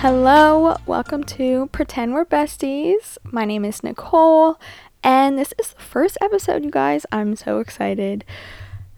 Hello, 0.00 0.76
welcome 0.86 1.24
to 1.24 1.68
Pretend 1.72 2.14
We're 2.14 2.24
Besties. 2.24 3.18
My 3.24 3.44
name 3.44 3.64
is 3.64 3.82
Nicole, 3.82 4.60
and 5.02 5.36
this 5.36 5.52
is 5.58 5.72
the 5.72 5.80
first 5.82 6.16
episode, 6.20 6.64
you 6.64 6.70
guys. 6.70 7.04
I'm 7.10 7.34
so 7.34 7.58
excited. 7.58 8.24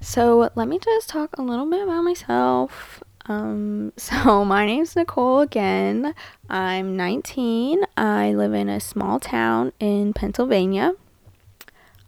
So, 0.01 0.51
let 0.55 0.69
me 0.69 0.79
just 0.79 1.09
talk 1.09 1.39
a 1.39 1.43
little 1.43 1.69
bit 1.71 1.83
about 1.83 2.05
myself. 2.05 3.03
Um, 3.25 3.93
so, 3.97 4.45
my 4.45 4.67
name's 4.67 4.95
Nicole 4.95 5.41
again. 5.41 6.15
I'm 6.51 6.97
19. 6.97 7.85
I 7.97 8.33
live 8.33 8.53
in 8.53 8.69
a 8.69 8.79
small 8.79 9.19
town 9.19 9.73
in 9.81 10.13
Pennsylvania. 10.13 10.93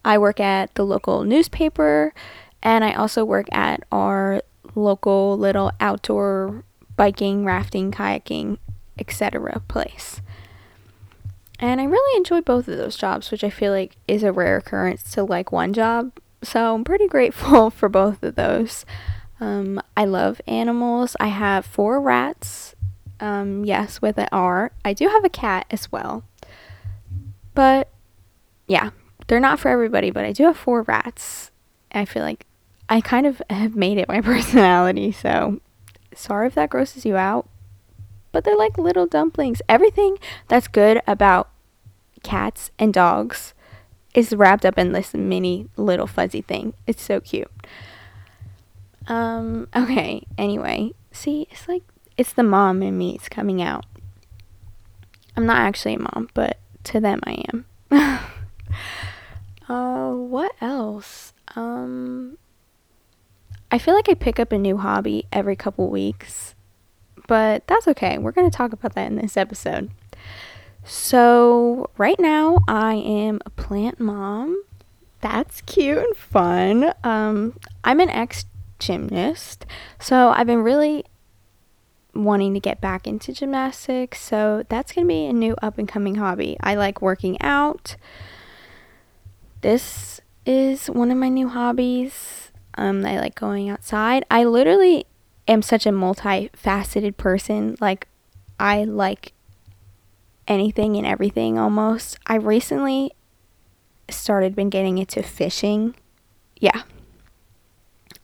I 0.04 0.18
work 0.18 0.40
at 0.40 0.74
the 0.74 0.84
local 0.84 1.24
newspaper, 1.24 2.12
and 2.62 2.84
I 2.84 2.92
also 2.94 3.24
work 3.24 3.46
at 3.52 3.84
our 3.92 4.42
local 4.74 5.36
little 5.38 5.72
outdoor 5.80 6.64
biking, 6.96 7.44
rafting, 7.44 7.90
kayaking 7.90 8.58
etc. 8.98 9.60
place. 9.68 10.20
And 11.58 11.80
I 11.80 11.84
really 11.84 12.16
enjoy 12.16 12.40
both 12.40 12.68
of 12.68 12.76
those 12.76 12.96
jobs, 12.96 13.30
which 13.30 13.44
I 13.44 13.50
feel 13.50 13.72
like 13.72 13.96
is 14.08 14.22
a 14.22 14.32
rare 14.32 14.56
occurrence 14.56 15.10
to 15.12 15.22
like 15.22 15.52
one 15.52 15.72
job. 15.72 16.12
So 16.42 16.74
I'm 16.74 16.84
pretty 16.84 17.06
grateful 17.06 17.70
for 17.78 17.88
both 17.88 18.22
of 18.22 18.34
those. 18.34 18.84
Um, 19.40 19.80
I 19.96 20.04
love 20.04 20.40
animals. 20.46 21.16
I 21.20 21.28
have 21.28 21.64
four 21.66 22.00
rats. 22.00 22.74
Um, 23.20 23.64
yes, 23.64 24.02
with 24.02 24.18
an 24.18 24.28
R. 24.32 24.72
I 24.84 24.92
do 24.92 25.08
have 25.08 25.24
a 25.24 25.28
cat 25.28 25.66
as 25.70 25.90
well. 25.92 26.24
But 27.54 27.90
yeah, 28.66 28.90
they're 29.32 29.40
not 29.40 29.58
for 29.58 29.70
everybody, 29.70 30.10
but 30.10 30.26
I 30.26 30.32
do 30.32 30.44
have 30.44 30.58
four 30.58 30.82
rats. 30.82 31.52
I 31.90 32.04
feel 32.04 32.22
like 32.22 32.44
I 32.90 33.00
kind 33.00 33.26
of 33.26 33.40
have 33.48 33.74
made 33.74 33.96
it 33.96 34.06
my 34.06 34.20
personality. 34.20 35.10
So 35.10 35.62
sorry 36.14 36.48
if 36.48 36.54
that 36.54 36.68
grosses 36.68 37.06
you 37.06 37.16
out, 37.16 37.48
but 38.30 38.44
they're 38.44 38.58
like 38.58 38.76
little 38.76 39.06
dumplings. 39.06 39.62
Everything 39.70 40.18
that's 40.48 40.68
good 40.68 41.00
about 41.06 41.48
cats 42.22 42.72
and 42.78 42.92
dogs 42.92 43.54
is 44.12 44.34
wrapped 44.34 44.66
up 44.66 44.76
in 44.76 44.92
this 44.92 45.14
mini 45.14 45.66
little 45.78 46.06
fuzzy 46.06 46.42
thing. 46.42 46.74
It's 46.86 47.00
so 47.00 47.18
cute. 47.18 47.50
Um, 49.08 49.66
okay, 49.74 50.26
anyway. 50.36 50.92
See, 51.10 51.46
it's 51.50 51.66
like 51.66 51.84
it's 52.18 52.34
the 52.34 52.42
mom 52.42 52.82
in 52.82 52.98
me. 52.98 53.14
It's 53.14 53.30
coming 53.30 53.62
out. 53.62 53.86
I'm 55.38 55.46
not 55.46 55.56
actually 55.56 55.94
a 55.94 56.00
mom, 56.00 56.28
but 56.34 56.58
to 56.84 57.00
them 57.00 57.20
I 57.24 57.42
am. 57.50 58.20
uh, 59.72 60.12
what 60.12 60.52
else? 60.60 61.32
Um, 61.56 62.38
I 63.70 63.78
feel 63.78 63.94
like 63.94 64.08
I 64.08 64.14
pick 64.14 64.38
up 64.38 64.52
a 64.52 64.58
new 64.58 64.76
hobby 64.76 65.26
every 65.32 65.56
couple 65.56 65.88
weeks 65.88 66.54
but 67.26 67.66
that's 67.66 67.88
okay. 67.88 68.18
We're 68.18 68.32
going 68.32 68.50
to 68.50 68.56
talk 68.56 68.72
about 68.72 68.94
that 68.94 69.06
in 69.06 69.16
this 69.16 69.36
episode. 69.36 69.90
So, 70.84 71.90
right 71.96 72.18
now, 72.18 72.58
I 72.66 72.94
am 72.94 73.40
a 73.46 73.50
plant 73.50 74.00
mom. 74.00 74.62
That's 75.20 75.60
cute 75.62 75.98
and 75.98 76.16
fun. 76.16 76.92
Um, 77.04 77.56
I'm 77.84 78.00
an 78.00 78.10
ex 78.10 78.44
gymnast, 78.80 79.64
so 80.00 80.30
I've 80.30 80.46
been 80.46 80.62
really 80.62 81.04
wanting 82.14 82.52
to 82.54 82.60
get 82.60 82.80
back 82.80 83.06
into 83.06 83.32
gymnastics. 83.32 84.20
So, 84.20 84.64
that's 84.68 84.92
going 84.92 85.06
to 85.06 85.08
be 85.08 85.26
a 85.26 85.32
new 85.32 85.54
up 85.62 85.78
and 85.78 85.86
coming 85.86 86.16
hobby. 86.16 86.56
I 86.60 86.74
like 86.74 87.00
working 87.00 87.40
out. 87.40 87.96
This 89.62 90.20
is 90.44 90.88
one 90.88 91.12
of 91.12 91.16
my 91.16 91.28
new 91.28 91.48
hobbies. 91.48 92.50
Um, 92.74 93.06
I 93.06 93.18
like 93.20 93.36
going 93.36 93.70
outside. 93.70 94.24
I 94.28 94.42
literally 94.44 95.06
am 95.46 95.62
such 95.62 95.86
a 95.86 95.90
multifaceted 95.90 97.16
person. 97.16 97.76
Like, 97.80 98.08
I 98.58 98.82
like 98.82 99.32
anything 100.48 100.96
and 100.96 101.06
everything 101.06 101.58
almost. 101.58 102.18
I 102.26 102.36
recently 102.36 103.12
started 104.10 104.56
been 104.56 104.68
getting 104.68 104.98
into 104.98 105.22
fishing. 105.22 105.94
Yeah. 106.58 106.82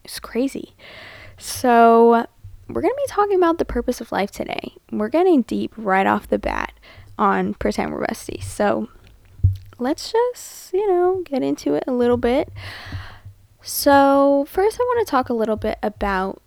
It's 0.05 0.19
crazy. 0.19 0.75
So, 1.37 2.27
we're 2.69 2.83
going 2.83 2.95
to 2.95 3.03
be 3.07 3.13
talking 3.13 3.37
about 3.37 3.59
the 3.59 3.65
purpose 3.65 4.01
of 4.01 4.11
life 4.11 4.33
today. 4.33 4.73
We're 4.91 5.09
getting 5.09 5.43
deep 5.43 5.73
right 5.77 6.07
off 6.07 6.29
the 6.29 6.39
bat 6.39 6.73
on 7.17 7.55
Pretend 7.55 7.93
We're 7.93 8.05
Besties. 8.05 8.43
So, 8.43 8.89
let's 9.79 10.13
just, 10.13 10.73
you 10.73 10.87
know, 10.89 11.23
get 11.25 11.43
into 11.43 11.75
it 11.75 11.85
a 11.87 11.93
little 11.93 12.17
bit. 12.17 12.53
So, 13.63 14.47
first, 14.49 14.79
I 14.81 14.85
want 14.85 15.07
to 15.07 15.11
talk 15.11 15.29
a 15.29 15.35
little 15.35 15.57
bit 15.57 15.79
about 15.83 16.43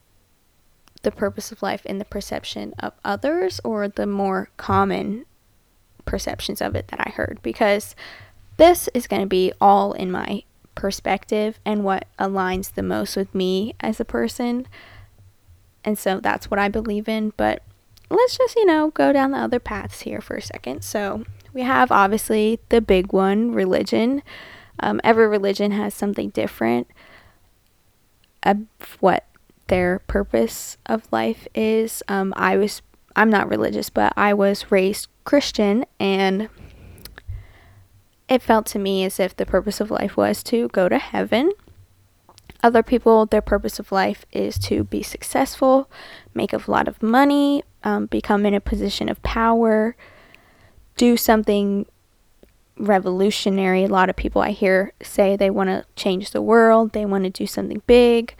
the 1.04 1.12
purpose 1.12 1.52
of 1.52 1.62
life 1.62 1.82
and 1.86 2.00
the 2.00 2.06
perception 2.06 2.74
of 2.80 2.94
others 3.04 3.60
or 3.64 3.88
the 3.88 4.06
more 4.06 4.50
common 4.58 5.26
perceptions 6.06 6.62
of 6.62 6.76
it 6.76 6.88
that 6.90 7.00
I 7.00 7.12
heard 7.12 7.40
because 7.42 7.96
this 8.58 8.90
is 8.94 9.08
going 9.08 9.22
to 9.22 9.28
be 9.28 9.54
all 9.60 9.94
in 9.94 10.12
my 10.12 10.44
perspective 10.76 11.60
and 11.66 11.84
what 11.84 12.08
aligns 12.20 12.74
the 12.74 12.84
most 12.84 13.16
with 13.16 13.34
me 13.34 13.76
as 13.80 14.00
a 14.00 14.06
person. 14.06 14.68
And 15.84 15.98
so 15.98 16.20
that's 16.20 16.52
what 16.52 16.60
I 16.60 16.70
believe 16.70 17.10
in. 17.10 17.34
But 17.38 17.64
let's 18.10 18.38
just, 18.38 18.56
you 18.56 18.66
know, 18.66 18.92
go 18.92 19.12
down 19.12 19.32
the 19.32 19.40
other 19.40 19.60
paths 19.60 20.02
here 20.02 20.22
for 20.22 20.36
a 20.36 20.42
second. 20.42 20.84
So 20.84 21.24
we 21.54 21.64
have 21.64 21.92
obviously 21.92 22.60
the 22.70 22.82
big 22.82 23.14
one 23.14 23.54
religion. 23.54 24.24
Um, 24.80 25.00
every 25.04 25.28
religion 25.28 25.72
has 25.72 25.94
something 25.94 26.30
different 26.30 26.88
of 28.44 28.58
what 29.00 29.26
their 29.68 30.00
purpose 30.00 30.78
of 30.86 31.08
life 31.12 31.48
is. 31.54 32.04
Um, 32.08 32.34
I 32.36 32.58
was, 32.58 32.82
I'm 33.16 33.30
not 33.30 33.50
religious, 33.50 33.90
but 33.90 34.14
I 34.18 34.34
was 34.34 34.72
raised 34.72 35.08
Christian, 35.24 35.86
and 36.00 36.50
it 38.28 38.42
felt 38.42 38.66
to 38.68 38.80
me 38.80 39.06
as 39.06 39.20
if 39.20 39.36
the 39.36 39.46
purpose 39.46 39.80
of 39.80 39.92
life 39.92 40.18
was 40.18 40.44
to 40.44 40.68
go 40.70 40.90
to 40.90 40.98
heaven. 40.98 41.52
Other 42.64 42.84
people, 42.84 43.26
their 43.26 43.42
purpose 43.42 43.80
of 43.80 43.92
life 43.92 44.26
is 44.32 44.58
to 44.60 44.84
be 44.84 45.02
successful, 45.02 45.90
make 46.34 46.54
a 46.54 46.62
lot 46.68 46.88
of 46.88 47.02
money, 47.02 47.64
um, 47.84 48.06
become 48.06 48.46
in 48.46 48.54
a 48.54 48.62
position 48.62 49.10
of 49.10 49.22
power, 49.24 49.96
do 51.02 51.18
something 51.18 51.86
revolutionary. 52.78 53.84
A 53.84 53.88
lot 53.88 54.10
of 54.10 54.16
people 54.16 54.42
I 54.42 54.52
hear 54.52 54.94
say 55.02 55.36
they 55.36 55.50
want 55.50 55.70
to 55.70 55.86
change 55.96 56.32
the 56.32 56.42
world, 56.42 56.94
they 56.94 57.06
want 57.06 57.24
to 57.24 57.30
do 57.30 57.48
something 57.48 57.82
big 57.88 58.36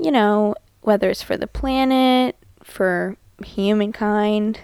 you 0.00 0.10
know, 0.10 0.54
whether 0.80 1.10
it's 1.10 1.22
for 1.22 1.36
the 1.36 1.46
planet, 1.46 2.34
for 2.64 3.16
humankind. 3.44 4.58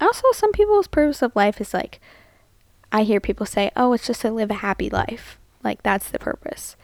Also, 0.00 0.22
some 0.32 0.52
people's 0.52 0.86
purpose 0.86 1.20
of 1.20 1.34
life 1.34 1.60
is 1.60 1.74
like, 1.74 2.00
I 2.92 3.02
hear 3.02 3.20
people 3.20 3.44
say, 3.44 3.70
oh, 3.76 3.92
it's 3.92 4.06
just 4.06 4.22
to 4.22 4.30
live 4.30 4.50
a 4.50 4.54
happy 4.54 4.88
life. 4.88 5.38
Like, 5.62 5.82
that's 5.82 6.10
the 6.10 6.18
purpose. 6.18 6.76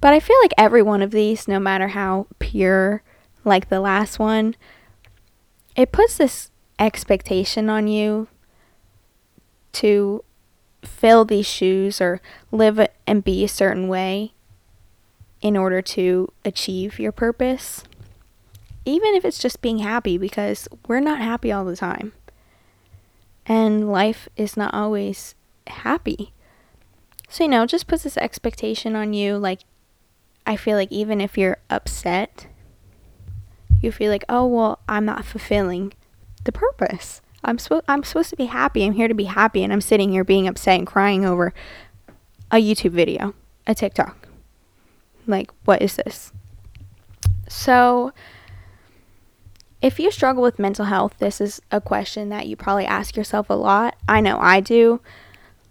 But 0.00 0.12
I 0.12 0.20
feel 0.20 0.36
like 0.42 0.52
every 0.58 0.82
one 0.82 1.00
of 1.00 1.12
these, 1.12 1.46
no 1.46 1.60
matter 1.60 1.88
how 1.88 2.26
pure, 2.38 3.02
like 3.44 3.68
the 3.68 3.80
last 3.80 4.18
one, 4.18 4.56
it 5.76 5.92
puts 5.92 6.16
this 6.18 6.49
expectation 6.80 7.68
on 7.68 7.86
you 7.86 8.26
to 9.72 10.24
fill 10.82 11.24
these 11.24 11.46
shoes 11.46 12.00
or 12.00 12.20
live 12.50 12.88
and 13.06 13.22
be 13.22 13.44
a 13.44 13.48
certain 13.48 13.86
way 13.86 14.32
in 15.42 15.56
order 15.56 15.82
to 15.82 16.32
achieve 16.44 16.98
your 16.98 17.12
purpose. 17.12 17.84
Even 18.86 19.14
if 19.14 19.24
it's 19.24 19.38
just 19.38 19.60
being 19.60 19.78
happy, 19.78 20.16
because 20.16 20.66
we're 20.88 21.00
not 21.00 21.18
happy 21.20 21.52
all 21.52 21.66
the 21.66 21.76
time. 21.76 22.12
And 23.46 23.90
life 23.90 24.28
is 24.36 24.56
not 24.56 24.72
always 24.72 25.34
happy. 25.66 26.32
So, 27.28 27.44
you 27.44 27.50
know, 27.50 27.66
just 27.66 27.86
puts 27.86 28.04
this 28.04 28.16
expectation 28.16 28.96
on 28.96 29.12
you. 29.12 29.36
Like, 29.36 29.60
I 30.46 30.56
feel 30.56 30.76
like 30.76 30.90
even 30.90 31.20
if 31.20 31.36
you're 31.36 31.58
upset, 31.68 32.46
you 33.82 33.92
feel 33.92 34.10
like, 34.10 34.24
oh, 34.28 34.46
well, 34.46 34.80
I'm 34.88 35.04
not 35.04 35.24
fulfilling 35.24 35.92
the 36.44 36.52
purpose. 36.52 37.20
I'm, 37.42 37.56
spo- 37.56 37.82
I'm 37.88 38.04
supposed 38.04 38.30
to 38.30 38.36
be 38.36 38.46
happy. 38.46 38.84
I'm 38.84 38.92
here 38.92 39.08
to 39.08 39.14
be 39.14 39.24
happy. 39.24 39.62
And 39.62 39.72
I'm 39.72 39.80
sitting 39.80 40.10
here 40.10 40.24
being 40.24 40.46
upset 40.46 40.78
and 40.78 40.86
crying 40.86 41.24
over 41.24 41.54
a 42.50 42.56
YouTube 42.56 42.90
video, 42.90 43.34
a 43.66 43.74
TikTok, 43.74 44.28
like, 45.26 45.50
what 45.64 45.80
is 45.80 45.96
this? 45.96 46.32
So, 47.48 48.12
if 49.80 49.98
you 49.98 50.10
struggle 50.10 50.42
with 50.42 50.58
mental 50.58 50.86
health, 50.86 51.14
this 51.18 51.40
is 51.40 51.60
a 51.70 51.80
question 51.80 52.28
that 52.28 52.46
you 52.46 52.56
probably 52.56 52.84
ask 52.84 53.16
yourself 53.16 53.48
a 53.48 53.54
lot. 53.54 53.96
I 54.08 54.20
know 54.20 54.38
I 54.38 54.60
do. 54.60 55.00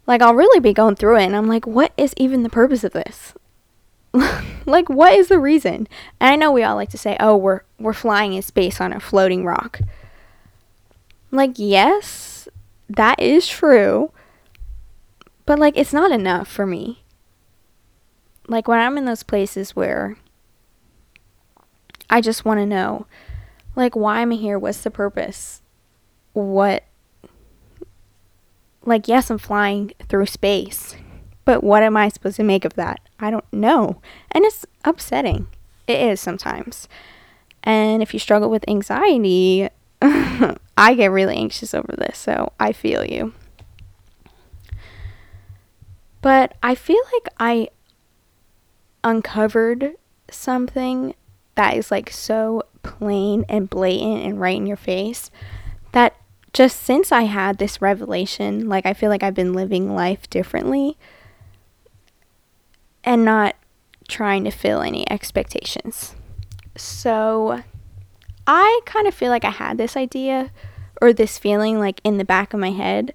Like, 0.07 0.21
I'll 0.21 0.33
really 0.33 0.59
be 0.59 0.73
going 0.73 0.95
through 0.95 1.17
it 1.17 1.25
and 1.25 1.35
I'm 1.35 1.47
like, 1.47 1.67
what 1.67 1.93
is 1.95 2.13
even 2.17 2.41
the 2.41 2.49
purpose 2.49 2.83
of 2.83 2.93
this? 2.93 3.33
like, 4.65 4.89
what 4.89 5.13
is 5.13 5.27
the 5.27 5.39
reason? 5.39 5.87
And 6.19 6.33
I 6.33 6.35
know 6.35 6.51
we 6.51 6.63
all 6.63 6.75
like 6.75 6.89
to 6.89 6.97
say, 6.97 7.15
oh, 7.19 7.35
we're, 7.37 7.61
we're 7.77 7.93
flying 7.93 8.33
in 8.33 8.41
space 8.41 8.81
on 8.81 8.91
a 8.91 8.99
floating 8.99 9.45
rock. 9.45 9.79
Like, 11.31 11.53
yes, 11.55 12.47
that 12.89 13.19
is 13.19 13.47
true. 13.47 14.11
But, 15.45 15.59
like, 15.59 15.77
it's 15.77 15.93
not 15.93 16.11
enough 16.11 16.47
for 16.47 16.65
me. 16.65 17.03
like 18.47 18.67
when 18.67 18.79
I'm 18.79 18.97
in 18.97 19.05
those 19.05 19.23
places 19.23 19.75
where 19.75 20.17
I 22.09 22.21
just 22.21 22.45
want 22.45 22.59
to 22.59 22.65
know, 22.65 23.05
like, 23.75 23.95
why 23.95 24.21
am 24.21 24.31
I 24.31 24.35
here? 24.35 24.57
What's 24.57 24.81
the 24.81 24.91
purpose? 24.91 25.61
What, 26.33 26.83
like, 28.85 29.07
yes, 29.07 29.29
I'm 29.29 29.37
flying 29.37 29.91
through 30.07 30.25
space, 30.27 30.95
but 31.45 31.63
what 31.63 31.83
am 31.83 31.95
I 31.97 32.09
supposed 32.09 32.37
to 32.37 32.43
make 32.43 32.65
of 32.65 32.73
that? 32.75 32.99
I 33.19 33.29
don't 33.29 33.51
know. 33.53 34.01
And 34.31 34.45
it's 34.45 34.65
upsetting. 34.83 35.47
It 35.87 35.99
is 35.99 36.19
sometimes. 36.19 36.87
And 37.63 38.01
if 38.01 38.13
you 38.13 38.19
struggle 38.19 38.49
with 38.49 38.67
anxiety, 38.67 39.69
I 40.01 40.93
get 40.95 41.11
really 41.11 41.35
anxious 41.35 41.73
over 41.73 41.93
this, 41.97 42.17
so 42.17 42.53
I 42.59 42.71
feel 42.71 43.03
you. 43.05 43.33
But 46.21 46.55
I 46.61 46.75
feel 46.75 47.01
like 47.13 47.27
I 47.39 47.69
uncovered 49.03 49.95
something 50.29 51.15
that 51.55 51.75
is 51.75 51.91
like 51.91 52.09
so 52.09 52.63
plain 52.83 53.45
and 53.49 53.69
blatant 53.69 54.23
and 54.23 54.39
right 54.39 54.55
in 54.55 54.67
your 54.67 54.77
face 54.77 55.31
that 55.91 56.15
just 56.53 56.81
since 56.81 57.11
I 57.11 57.23
had 57.23 57.57
this 57.57 57.81
revelation, 57.81 58.67
like 58.67 58.85
I 58.85 58.93
feel 58.93 59.09
like 59.09 59.23
I've 59.23 59.33
been 59.33 59.53
living 59.53 59.93
life 59.93 60.29
differently 60.29 60.97
and 63.03 63.23
not 63.23 63.55
trying 64.07 64.43
to 64.43 64.51
fill 64.51 64.81
any 64.81 65.09
expectations. 65.11 66.15
So 66.75 67.63
I 68.51 68.81
kind 68.85 69.05
of 69.07 69.13
feel 69.13 69.29
like 69.29 69.45
I 69.45 69.51
had 69.51 69.77
this 69.77 69.95
idea 69.95 70.49
or 70.99 71.13
this 71.13 71.37
feeling 71.37 71.77
like 71.77 72.01
in 72.03 72.17
the 72.17 72.25
back 72.25 72.51
of 72.51 72.59
my 72.59 72.71
head 72.71 73.13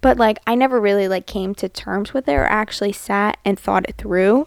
but 0.00 0.16
like 0.16 0.38
I 0.46 0.54
never 0.54 0.80
really 0.80 1.08
like 1.08 1.26
came 1.26 1.54
to 1.56 1.68
terms 1.68 2.14
with 2.14 2.28
it 2.28 2.32
or 2.32 2.46
actually 2.46 2.92
sat 2.92 3.38
and 3.44 3.58
thought 3.58 3.88
it 3.88 3.96
through 3.96 4.46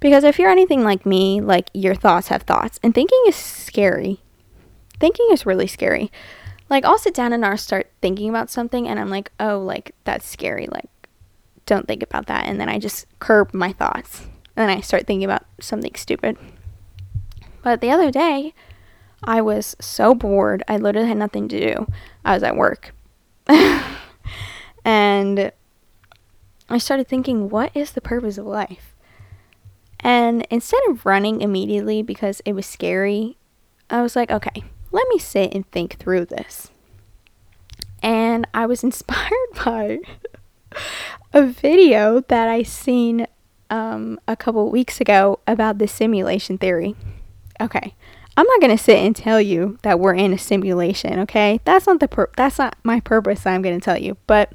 because 0.00 0.24
if 0.24 0.38
you're 0.38 0.50
anything 0.50 0.84
like 0.84 1.04
me, 1.04 1.40
like 1.40 1.70
your 1.74 1.94
thoughts 1.94 2.28
have 2.28 2.42
thoughts 2.42 2.78
and 2.82 2.94
thinking 2.94 3.20
is 3.26 3.36
scary. 3.36 4.20
Thinking 5.00 5.26
is 5.32 5.46
really 5.46 5.66
scary. 5.66 6.12
Like 6.70 6.84
I'll 6.84 6.98
sit 6.98 7.14
down 7.14 7.32
and 7.32 7.44
I'll 7.44 7.58
start 7.58 7.90
thinking 8.00 8.28
about 8.28 8.50
something 8.50 8.88
and 8.88 8.98
I'm 9.00 9.10
like, 9.10 9.32
"Oh, 9.40 9.58
like 9.58 9.94
that's 10.04 10.26
scary. 10.26 10.68
Like 10.70 10.88
don't 11.66 11.86
think 11.86 12.02
about 12.02 12.26
that." 12.26 12.46
And 12.46 12.60
then 12.60 12.68
I 12.68 12.78
just 12.78 13.06
curb 13.18 13.52
my 13.52 13.72
thoughts 13.72 14.26
and 14.56 14.70
I 14.70 14.80
start 14.80 15.06
thinking 15.06 15.24
about 15.24 15.44
something 15.60 15.94
stupid. 15.96 16.38
But 17.62 17.80
the 17.80 17.90
other 17.90 18.10
day, 18.10 18.54
I 19.24 19.40
was 19.40 19.76
so 19.80 20.14
bored. 20.14 20.62
I 20.68 20.76
literally 20.76 21.08
had 21.08 21.16
nothing 21.16 21.48
to 21.48 21.60
do. 21.60 21.86
I 22.24 22.34
was 22.34 22.42
at 22.42 22.56
work. 22.56 22.94
And 24.84 25.52
I 26.68 26.78
started 26.78 27.08
thinking, 27.08 27.48
what 27.48 27.70
is 27.74 27.92
the 27.92 28.00
purpose 28.00 28.38
of 28.38 28.46
life? 28.46 28.94
And 30.00 30.46
instead 30.50 30.80
of 30.88 31.06
running 31.06 31.40
immediately 31.40 32.02
because 32.02 32.40
it 32.44 32.54
was 32.54 32.66
scary, 32.66 33.36
I 33.88 34.02
was 34.02 34.16
like, 34.16 34.30
okay, 34.30 34.64
let 34.90 35.06
me 35.08 35.18
sit 35.18 35.54
and 35.54 35.70
think 35.70 35.98
through 35.98 36.26
this. 36.26 36.70
And 38.02 38.46
I 38.52 38.66
was 38.66 38.82
inspired 38.84 39.32
by 39.64 39.98
a 41.32 41.46
video 41.46 42.20
that 42.22 42.48
I 42.48 42.64
seen 42.64 43.26
um, 43.70 44.18
a 44.26 44.36
couple 44.36 44.68
weeks 44.70 45.00
ago 45.00 45.38
about 45.46 45.78
the 45.78 45.86
simulation 45.86 46.58
theory. 46.58 46.96
Okay, 47.60 47.94
I'm 48.36 48.46
not 48.46 48.60
gonna 48.60 48.78
sit 48.78 48.98
and 48.98 49.14
tell 49.14 49.40
you 49.40 49.78
that 49.82 50.00
we're 50.00 50.14
in 50.14 50.32
a 50.32 50.38
simulation. 50.38 51.18
Okay, 51.20 51.60
that's 51.64 51.86
not 51.86 52.00
the 52.00 52.08
pur- 52.08 52.30
that's 52.36 52.58
not 52.58 52.76
my 52.82 53.00
purpose. 53.00 53.46
I'm 53.46 53.62
gonna 53.62 53.80
tell 53.80 53.98
you, 53.98 54.16
but 54.26 54.52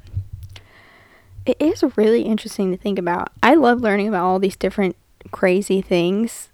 it 1.46 1.56
is 1.60 1.84
really 1.96 2.22
interesting 2.22 2.70
to 2.72 2.76
think 2.76 2.98
about. 2.98 3.32
I 3.42 3.54
love 3.54 3.80
learning 3.80 4.08
about 4.08 4.24
all 4.24 4.38
these 4.38 4.56
different 4.56 4.96
crazy 5.30 5.80
things. 5.80 6.50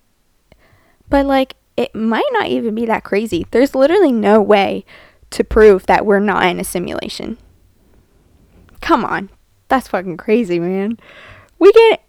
But 1.08 1.26
like 1.26 1.56
it 1.76 1.94
might 1.94 2.28
not 2.32 2.46
even 2.46 2.74
be 2.74 2.86
that 2.86 3.04
crazy. 3.04 3.46
There's 3.50 3.74
literally 3.74 4.12
no 4.12 4.40
way 4.40 4.84
to 5.30 5.42
prove 5.42 5.86
that 5.86 6.06
we're 6.06 6.20
not 6.20 6.46
in 6.46 6.60
a 6.60 6.64
simulation. 6.64 7.38
Come 8.80 9.04
on. 9.04 9.30
That's 9.68 9.88
fucking 9.88 10.18
crazy, 10.18 10.60
man. 10.60 10.98
We 11.58 11.72
get 11.72 12.04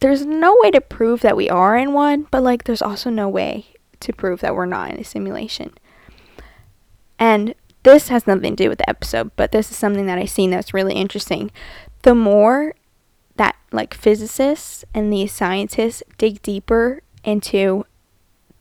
There's 0.00 0.24
no 0.24 0.56
way 0.60 0.70
to 0.70 0.80
prove 0.80 1.20
that 1.22 1.36
we 1.36 1.50
are 1.50 1.76
in 1.76 1.92
one, 1.92 2.26
but 2.30 2.42
like 2.42 2.64
there's 2.64 2.82
also 2.82 3.10
no 3.10 3.28
way 3.28 3.66
to 4.00 4.12
prove 4.12 4.40
that 4.40 4.54
we're 4.54 4.66
not 4.66 4.90
in 4.92 5.00
a 5.00 5.04
simulation. 5.04 5.72
And 7.18 7.54
this 7.82 8.08
has 8.08 8.26
nothing 8.26 8.54
to 8.54 8.64
do 8.64 8.68
with 8.68 8.78
the 8.78 8.88
episode, 8.88 9.32
but 9.34 9.50
this 9.50 9.70
is 9.70 9.76
something 9.76 10.06
that 10.06 10.18
I've 10.18 10.30
seen 10.30 10.50
that's 10.50 10.74
really 10.74 10.94
interesting. 10.94 11.50
The 12.02 12.14
more 12.14 12.74
that 13.36 13.56
like 13.72 13.94
physicists 13.94 14.84
and 14.94 15.12
these 15.12 15.32
scientists 15.32 16.02
dig 16.16 16.42
deeper 16.42 17.02
into 17.24 17.84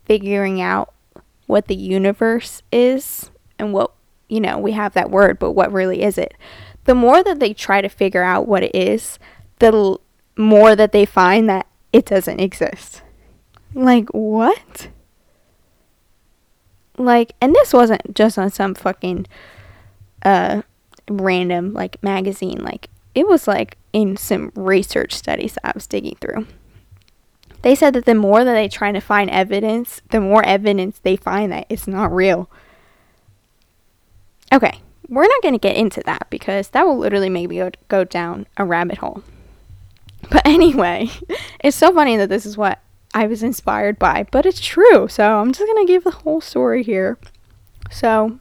figuring 0.06 0.60
out 0.60 0.94
what 1.46 1.68
the 1.68 1.76
universe 1.76 2.64
is 2.72 3.30
and 3.60 3.74
what 3.74 3.92
you 4.28 4.42
know, 4.42 4.58
we 4.58 4.74
have 4.74 4.94
that 4.94 5.12
word, 5.12 5.40
but 5.40 5.52
what 5.52 5.72
really 5.72 6.04
is 6.04 6.18
it? 6.18 6.34
The 6.84 6.96
more 6.96 7.24
that 7.24 7.40
they 7.40 7.54
try 7.54 7.82
to 7.82 7.90
figure 7.90 8.24
out 8.24 8.48
what 8.48 8.64
it 8.64 8.76
is, 8.76 9.20
the 9.60 9.98
more 10.38 10.76
that 10.76 10.92
they 10.92 11.06
find 11.06 11.50
that 11.50 11.68
it 11.92 12.06
doesn't 12.06 12.40
exist. 12.40 13.02
Like, 13.74 14.10
what? 14.10 14.90
like 16.98 17.34
and 17.40 17.54
this 17.54 17.74
wasn't 17.74 18.16
just 18.16 18.38
on 18.38 18.50
some 18.50 18.74
fucking 18.74 19.28
uh 20.24 20.62
random 21.10 21.74
like 21.74 22.02
magazine 22.02 22.58
like 22.64 22.90
it 23.16 23.28
was 23.28 23.48
like 23.48 23.78
in 23.94 24.16
some 24.18 24.52
research 24.56 25.14
studies 25.14 25.54
that 25.54 25.66
I 25.66 25.72
was 25.74 25.88
digging 25.88 26.18
through. 26.22 26.46
They 27.64 27.74
said 27.74 27.94
that 27.94 28.06
the 28.06 28.14
more 28.14 28.44
that 28.44 28.54
they 28.54 28.68
try 28.68 28.92
to 28.92 29.00
find 29.00 29.28
evidence, 29.32 30.04
the 30.12 30.22
more 30.22 30.46
evidence 30.46 31.00
they 31.00 31.16
find 31.16 31.52
that 31.52 31.66
it's 31.68 31.88
not 31.88 32.14
real. 32.14 32.48
Okay, 34.54 34.82
we're 35.10 35.26
not 35.26 35.42
going 35.42 35.56
to 35.56 35.60
get 35.60 35.76
into 35.76 36.04
that 36.06 36.28
because 36.30 36.70
that 36.70 36.86
will 36.86 37.00
literally 37.00 37.30
make 37.30 37.50
me 37.50 37.58
go, 37.58 37.72
go 37.88 38.04
down 38.04 38.46
a 38.56 38.64
rabbit 38.64 39.00
hole. 39.00 39.24
But 40.32 40.46
anyway, 40.46 41.10
it's 41.62 41.78
so 41.78 41.94
funny 41.94 42.18
that 42.18 42.28
this 42.28 42.46
is 42.46 42.58
what 42.58 42.80
I 43.14 43.28
was 43.28 43.44
inspired 43.44 43.98
by, 43.98 44.26
but 44.30 44.46
it's 44.46 44.60
true. 44.60 45.08
So 45.08 45.40
I'm 45.40 45.54
just 45.54 45.66
going 45.66 45.88
to 45.88 45.92
give 45.92 46.04
the 46.04 46.12
whole 46.12 46.42
story 46.42 46.84
here. 46.84 47.18
So, 47.90 48.38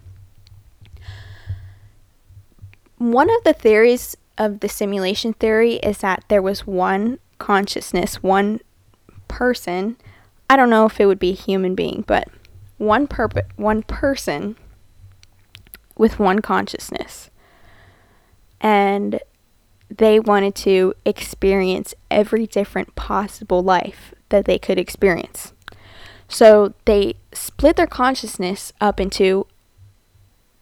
one 2.99 3.31
of 3.31 3.44
the 3.44 3.53
theories 3.53 4.17
of 4.37 4.61
the 4.61 4.69
simulation 4.69 5.33
theory 5.35 5.75
is 5.75 5.99
that 5.99 6.25
there 6.28 6.43
was 6.43 6.66
one 6.66 7.21
consciousness, 7.38 8.23
one 8.23 8.61
person. 9.28 9.97
I 10.50 10.57
don't 10.57 10.71
know 10.71 10.87
if 10.87 11.00
it 11.00 11.07
would 11.07 11.19
be 11.19 11.31
a 11.31 11.35
human 11.35 11.75
being, 11.75 12.05
but 12.07 12.28
one 12.78 13.07
perp- 13.07 13.50
one 13.57 13.83
person 13.83 14.57
with 15.97 16.19
one 16.19 16.40
consciousness. 16.40 17.31
And 18.61 19.21
they 19.88 20.19
wanted 20.19 20.55
to 20.55 20.95
experience 21.05 21.95
every 22.11 22.47
different 22.47 22.95
possible 22.95 23.62
life 23.62 24.14
that 24.28 24.45
they 24.45 24.59
could 24.59 24.78
experience. 24.78 25.52
So 26.28 26.75
they 26.85 27.14
split 27.33 27.76
their 27.76 27.87
consciousness 27.87 28.73
up 28.81 28.99
into 28.99 29.47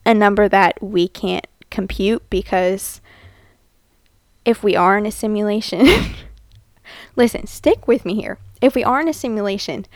a 0.05 0.13
number 0.13 0.49
that 0.49 0.83
we 0.83 1.09
can't 1.09 1.47
compute 1.71 2.29
because 2.29 3.01
if 4.45 4.63
we 4.63 4.77
are 4.77 4.99
in 4.99 5.07
a 5.07 5.11
simulation, 5.11 5.87
listen, 7.17 7.47
stick 7.47 7.89
with 7.89 8.05
me 8.05 8.15
here. 8.15 8.39
If 8.61 8.75
we 8.75 8.85
are 8.85 9.01
in 9.01 9.09
a 9.09 9.15
simulation, 9.15 9.87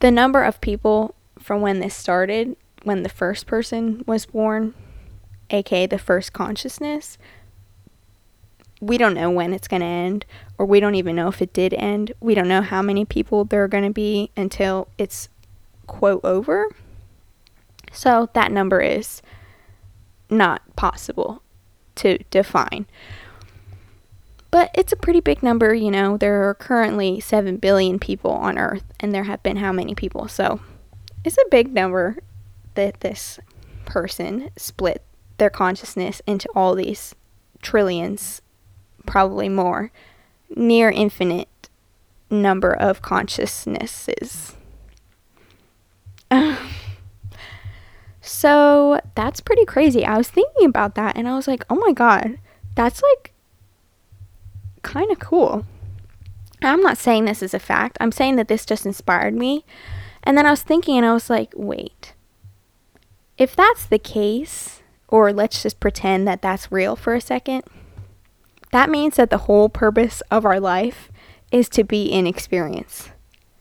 the 0.00 0.10
number 0.10 0.42
of 0.42 0.60
people 0.60 1.14
from 1.38 1.60
when 1.60 1.80
this 1.80 1.94
started, 1.94 2.56
when 2.84 3.02
the 3.02 3.08
first 3.08 3.46
person 3.46 4.04
was 4.06 4.26
born, 4.26 4.74
aka 5.50 5.86
the 5.86 5.98
first 5.98 6.32
consciousness, 6.32 7.18
we 8.86 8.98
don't 8.98 9.14
know 9.14 9.30
when 9.30 9.52
it's 9.52 9.68
going 9.68 9.80
to 9.80 9.86
end, 9.86 10.24
or 10.58 10.66
we 10.66 10.80
don't 10.80 10.94
even 10.94 11.16
know 11.16 11.28
if 11.28 11.42
it 11.42 11.52
did 11.52 11.74
end. 11.74 12.12
We 12.20 12.34
don't 12.34 12.48
know 12.48 12.62
how 12.62 12.82
many 12.82 13.04
people 13.04 13.44
there 13.44 13.64
are 13.64 13.68
going 13.68 13.84
to 13.84 13.92
be 13.92 14.30
until 14.36 14.88
it's 14.96 15.28
quote 15.86 16.24
over. 16.24 16.68
So 17.92 18.30
that 18.34 18.52
number 18.52 18.80
is 18.80 19.22
not 20.30 20.62
possible 20.76 21.42
to 21.96 22.18
define. 22.30 22.86
But 24.50 24.70
it's 24.74 24.92
a 24.92 24.96
pretty 24.96 25.20
big 25.20 25.42
number, 25.42 25.74
you 25.74 25.90
know. 25.90 26.16
There 26.16 26.48
are 26.48 26.54
currently 26.54 27.18
7 27.18 27.56
billion 27.56 27.98
people 27.98 28.30
on 28.30 28.56
Earth, 28.56 28.84
and 29.00 29.12
there 29.12 29.24
have 29.24 29.42
been 29.42 29.56
how 29.56 29.72
many 29.72 29.94
people? 29.94 30.28
So 30.28 30.60
it's 31.24 31.36
a 31.36 31.50
big 31.50 31.74
number 31.74 32.18
that 32.74 33.00
this 33.00 33.40
person 33.84 34.50
split 34.56 35.02
their 35.38 35.50
consciousness 35.50 36.22
into 36.26 36.48
all 36.54 36.74
these 36.74 37.14
trillions 37.60 38.42
probably 39.06 39.48
more, 39.48 39.90
near 40.54 40.90
infinite 40.90 41.48
number 42.30 42.72
of 42.72 43.02
consciousnesses. 43.02 44.56
so 48.20 49.00
that's 49.14 49.40
pretty 49.40 49.64
crazy. 49.64 50.04
I 50.04 50.16
was 50.18 50.28
thinking 50.28 50.66
about 50.66 50.94
that 50.96 51.16
and 51.16 51.28
I 51.28 51.36
was 51.36 51.48
like, 51.48 51.64
oh 51.70 51.76
my 51.76 51.92
god, 51.92 52.38
that's 52.74 53.02
like 53.02 53.32
kind 54.82 55.10
of 55.10 55.18
cool. 55.18 55.64
I'm 56.62 56.80
not 56.80 56.98
saying 56.98 57.24
this 57.24 57.42
is 57.42 57.54
a 57.54 57.58
fact. 57.58 57.96
I'm 58.00 58.12
saying 58.12 58.36
that 58.36 58.48
this 58.48 58.64
just 58.64 58.86
inspired 58.86 59.34
me. 59.34 59.64
And 60.22 60.36
then 60.36 60.46
I 60.46 60.50
was 60.50 60.62
thinking 60.62 60.96
and 60.96 61.06
I 61.06 61.12
was 61.12 61.30
like, 61.30 61.52
wait. 61.54 62.14
If 63.38 63.54
that's 63.54 63.84
the 63.84 63.98
case, 63.98 64.82
or 65.08 65.32
let's 65.32 65.62
just 65.62 65.78
pretend 65.78 66.26
that 66.26 66.42
that's 66.42 66.72
real 66.72 66.96
for 66.96 67.14
a 67.14 67.20
second, 67.20 67.64
that 68.76 68.90
means 68.90 69.16
that 69.16 69.30
the 69.30 69.38
whole 69.38 69.68
purpose 69.68 70.22
of 70.30 70.44
our 70.44 70.60
life 70.60 71.10
is 71.50 71.68
to 71.70 71.82
be 71.82 72.06
in 72.06 72.26
experience. 72.26 73.10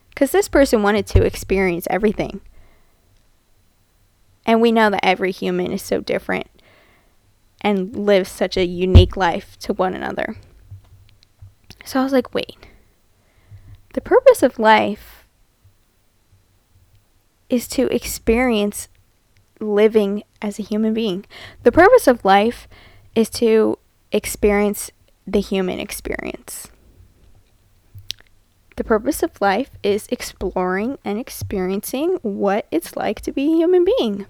Because 0.10 0.32
this 0.32 0.50
person 0.50 0.84
wanted 0.84 1.08
to 1.08 1.24
experience 1.24 1.88
everything. 1.90 2.42
And 4.46 4.62
we 4.62 4.72
know 4.72 4.90
that 4.90 5.06
every 5.06 5.32
human 5.32 5.72
is 5.72 5.82
so 5.82 6.02
different 6.02 6.48
and 7.62 7.96
lives 7.96 8.30
such 8.30 8.58
a 8.58 8.66
unique 8.66 9.18
life 9.18 9.58
to 9.60 9.74
one 9.74 9.94
another. 9.94 10.36
So 11.84 12.00
I 12.00 12.04
was 12.04 12.14
like, 12.14 12.34
wait. 12.34 12.58
The 13.94 14.02
purpose 14.02 14.44
of 14.44 14.60
life 14.60 15.26
is 17.50 17.68
to 17.70 17.88
experience 17.94 18.90
living 19.60 20.24
as 20.42 20.60
a 20.60 20.64
human 20.64 20.94
being. 20.94 21.26
The 21.64 21.72
purpose 21.72 22.08
of 22.08 22.26
life 22.26 22.68
is 23.16 23.30
to 23.32 23.80
experience 24.12 24.92
the 25.28 25.42
human 25.42 25.80
experience. 25.80 26.70
The 28.76 28.84
purpose 28.84 29.24
of 29.24 29.40
life 29.40 29.72
is 29.84 30.08
exploring 30.10 30.98
and 31.06 31.18
experiencing 31.18 32.20
what 32.22 32.68
it's 32.72 32.98
like 32.98 33.22
to 33.22 33.32
be 33.32 33.54
a 33.54 33.56
human 33.56 33.86
being. 33.86 34.26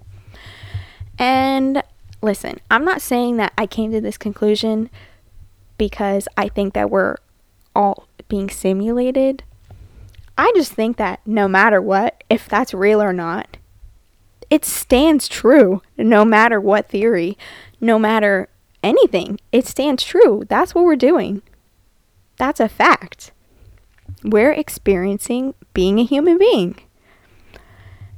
And 1.18 1.82
listen, 2.22 2.60
I'm 2.70 2.86
not 2.86 3.02
saying 3.02 3.38
that 3.38 3.54
I 3.58 3.66
came 3.66 3.92
to 3.92 4.02
this 4.02 4.18
conclusion 4.18 4.90
because 5.78 6.28
I 6.38 6.48
think 6.48 6.74
that 6.74 6.90
we're 6.90 7.16
all 7.75 8.08
being 8.28 8.50
simulated. 8.50 9.44
I 10.38 10.52
just 10.56 10.74
think 10.74 10.98
that 10.98 11.22
no 11.25 11.48
matter 11.48 11.82
what, 11.82 12.24
if 12.30 12.48
that's 12.48 12.74
real 12.74 13.02
or 13.02 13.14
not, 13.14 13.58
it 14.50 14.64
stands 14.64 15.28
true 15.28 15.82
no 15.98 16.24
matter 16.24 16.62
what 16.62 16.90
theory, 16.90 17.38
no 17.82 17.98
matter 17.98 18.48
anything. 18.86 19.39
It 19.51 19.68
stands 19.68 20.04
true. 20.04 20.44
That's 20.48 20.74
what 20.74 20.86
we're 20.86 20.96
doing. 20.96 21.42
That's 22.38 22.60
a 22.60 22.70
fact 22.70 23.32
we're 24.24 24.51
experiencing 24.51 25.54
being 25.74 26.00
a 26.00 26.04
human 26.06 26.38
being. 26.38 26.75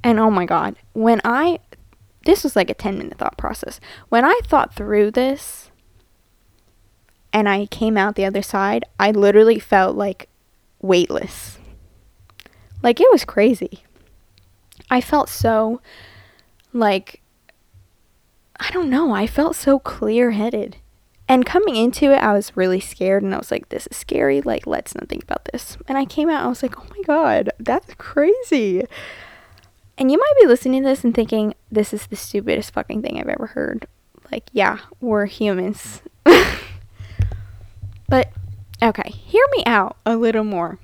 And 0.03 0.19
oh 0.19 0.29
my 0.29 0.45
God, 0.45 0.75
when 0.93 1.21
I, 1.23 1.59
this 2.25 2.43
was 2.43 2.55
like 2.55 2.69
a 2.69 2.75
10 2.75 2.97
minute 2.97 3.17
thought 3.17 3.37
process. 3.37 3.79
When 4.09 4.23
I 4.23 4.39
thought 4.45 4.75
through 4.75 5.11
this 5.11 5.71
and 7.33 7.49
I 7.49 7.65
came 7.67 7.97
out 7.97 8.15
the 8.15 8.25
other 8.25 8.41
side, 8.41 8.85
I 8.99 9.11
literally 9.11 9.59
felt 9.59 9.95
like 9.95 10.29
weightless. 10.81 11.57
Like 12.83 12.99
it 12.99 13.11
was 13.11 13.25
crazy. 13.25 13.83
I 14.89 15.01
felt 15.01 15.29
so 15.29 15.81
like, 16.73 17.21
I 18.59 18.71
don't 18.71 18.89
know, 18.89 19.13
I 19.13 19.27
felt 19.27 19.55
so 19.55 19.79
clear 19.79 20.31
headed. 20.31 20.77
And 21.29 21.45
coming 21.45 21.75
into 21.75 22.13
it, 22.13 22.23
I 22.23 22.33
was 22.33 22.55
really 22.55 22.79
scared 22.79 23.21
and 23.21 23.33
I 23.33 23.37
was 23.37 23.51
like, 23.51 23.69
this 23.69 23.87
is 23.87 23.97
scary. 23.97 24.41
Like, 24.41 24.65
let's 24.65 24.95
not 24.95 25.09
think 25.09 25.23
about 25.23 25.45
this. 25.51 25.77
And 25.87 25.97
I 25.97 26.05
came 26.05 26.29
out, 26.29 26.45
I 26.45 26.47
was 26.47 26.63
like, 26.63 26.79
oh 26.79 26.87
my 26.95 27.01
God, 27.03 27.49
that's 27.59 27.93
crazy. 27.95 28.85
And 29.97 30.09
you 30.11 30.17
might 30.17 30.33
be 30.39 30.47
listening 30.47 30.83
to 30.83 30.89
this 30.89 31.03
and 31.03 31.13
thinking, 31.13 31.53
this 31.71 31.93
is 31.93 32.07
the 32.07 32.15
stupidest 32.15 32.71
fucking 32.71 33.01
thing 33.01 33.19
I've 33.19 33.27
ever 33.27 33.47
heard. 33.47 33.87
Like, 34.31 34.49
yeah, 34.53 34.79
we're 35.01 35.25
humans. 35.25 36.01
but, 38.07 38.31
okay, 38.81 39.09
hear 39.09 39.45
me 39.51 39.63
out 39.65 39.97
a 40.05 40.15
little 40.15 40.43
more. 40.43 40.79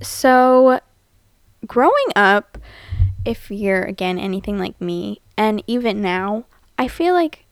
So, 0.00 0.80
growing 1.66 1.92
up, 2.16 2.58
if 3.24 3.50
you're, 3.50 3.82
again, 3.82 4.18
anything 4.18 4.58
like 4.58 4.80
me, 4.80 5.20
and 5.36 5.62
even 5.66 6.00
now, 6.00 6.46
I 6.80 6.88
feel 6.88 7.12
like 7.12 7.44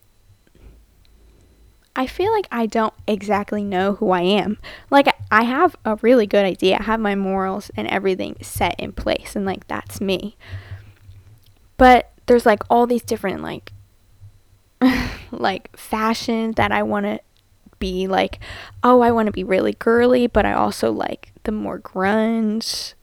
I 1.94 2.06
feel 2.06 2.32
like 2.32 2.49
I 2.50 2.64
don't 2.64 2.94
exactly 3.06 3.62
know 3.62 3.92
who 3.97 4.11
I 4.11 4.23
am. 4.23 4.56
Like, 4.88 5.08
I 5.30 5.42
have 5.42 5.76
a 5.85 5.97
really 5.97 6.26
good 6.26 6.47
idea. 6.47 6.78
I 6.80 6.85
have 6.85 6.99
my 6.99 7.14
morals 7.14 7.70
and 7.76 7.87
everything 7.88 8.37
set 8.40 8.78
in 8.78 8.92
place, 8.92 9.37
and 9.37 9.44
like, 9.44 9.66
that's 9.66 10.00
me. 10.00 10.38
But 11.76 12.11
there's 12.25 12.47
like 12.47 12.62
all 12.70 12.87
these 12.87 13.02
different, 13.02 13.42
like, 13.42 13.73
like 15.30 15.76
fashion 15.76 16.52
that 16.52 16.73
I 16.73 16.82
want 16.82 17.04
to 17.04 17.20
be 17.80 18.06
like, 18.06 18.38
oh, 18.82 19.02
I 19.02 19.11
want 19.11 19.26
to 19.26 19.32
be 19.32 19.44
really 19.44 19.75
girly, 19.75 20.26
but 20.26 20.47
I 20.47 20.54
also 20.54 20.90
like 20.90 21.32
the 21.42 21.52
more 21.52 21.80
grunge, 21.80 22.94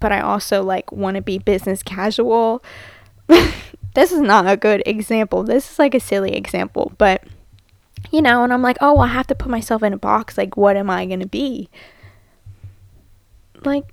but 0.00 0.10
I 0.10 0.20
also 0.20 0.62
like 0.62 0.90
want 0.90 1.16
to 1.16 1.22
be 1.22 1.36
business 1.36 1.82
casual. 1.82 2.64
this 3.94 4.12
is 4.12 4.20
not 4.20 4.46
a 4.46 4.56
good 4.56 4.82
example. 4.86 5.42
This 5.42 5.72
is 5.72 5.78
like 5.78 5.94
a 5.94 6.00
silly 6.00 6.34
example, 6.34 6.92
but 6.98 7.24
you 8.10 8.22
know, 8.22 8.44
and 8.44 8.52
I'm 8.52 8.62
like, 8.62 8.76
oh, 8.80 8.98
I 8.98 9.08
have 9.08 9.26
to 9.28 9.34
put 9.34 9.50
myself 9.50 9.82
in 9.82 9.92
a 9.92 9.98
box. 9.98 10.36
Like, 10.36 10.56
what 10.56 10.76
am 10.76 10.90
I 10.90 11.06
going 11.06 11.20
to 11.20 11.26
be? 11.26 11.68
Like, 13.64 13.84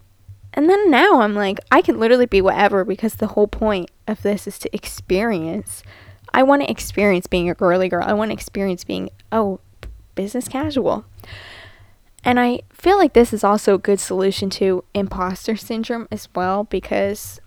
and 0.53 0.70
then 0.70 0.91
now 0.91 1.22
I'm 1.22 1.34
like, 1.34 1.60
I 1.72 1.81
can 1.81 2.00
literally 2.00 2.25
be 2.25 2.41
whatever 2.41 2.84
because 2.84 3.15
the 3.15 3.27
whole 3.27 3.48
point 3.48 3.89
of 4.08 4.22
this 4.22 4.48
is 4.48 4.60
to 4.60 4.75
experience. 4.75 5.81
I 6.34 6.43
want 6.43 6.62
to 6.62 6.70
experience 6.70 7.27
being 7.27 7.50
a 7.50 7.55
girly 7.55 7.89
girl. 7.89 8.03
I 8.05 8.13
want 8.13 8.29
to 8.29 8.34
experience 8.34 8.84
being, 8.84 9.10
oh, 9.31 9.60
business 10.15 10.48
casual. 10.48 11.05
And 12.24 12.39
I 12.39 12.62
feel 12.72 12.98
like 12.98 13.13
this 13.13 13.34
is 13.34 13.43
also 13.43 13.75
a 13.75 13.79
good 13.79 14.00
solution 14.00 14.50
to 14.51 14.84
imposter 14.93 15.55
syndrome 15.55 16.08
as 16.12 16.27
well 16.36 16.65
because, 16.65 17.40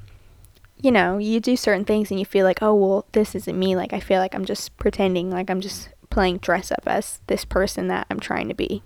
you 0.77 0.91
know, 0.91 1.19
you 1.19 1.41
do 1.41 1.57
certain 1.57 1.85
things 1.85 2.11
and 2.11 2.19
you 2.19 2.27
feel 2.27 2.45
like, 2.45 2.63
oh, 2.63 2.75
well, 2.75 3.07
this 3.13 3.35
isn't 3.35 3.59
me. 3.59 3.77
Like, 3.77 3.93
I 3.93 4.01
feel 4.01 4.21
like 4.21 4.35
I'm 4.35 4.45
just 4.45 4.77
pretending, 4.77 5.31
like, 5.31 5.51
I'm 5.51 5.61
just 5.61 5.89
playing 6.11 6.39
dress 6.39 6.71
up 6.71 6.83
as 6.87 7.21
this 7.27 7.45
person 7.45 7.89
that 7.89 8.07
I'm 8.11 8.21
trying 8.21 8.49
to 8.49 8.55
be. 8.55 8.83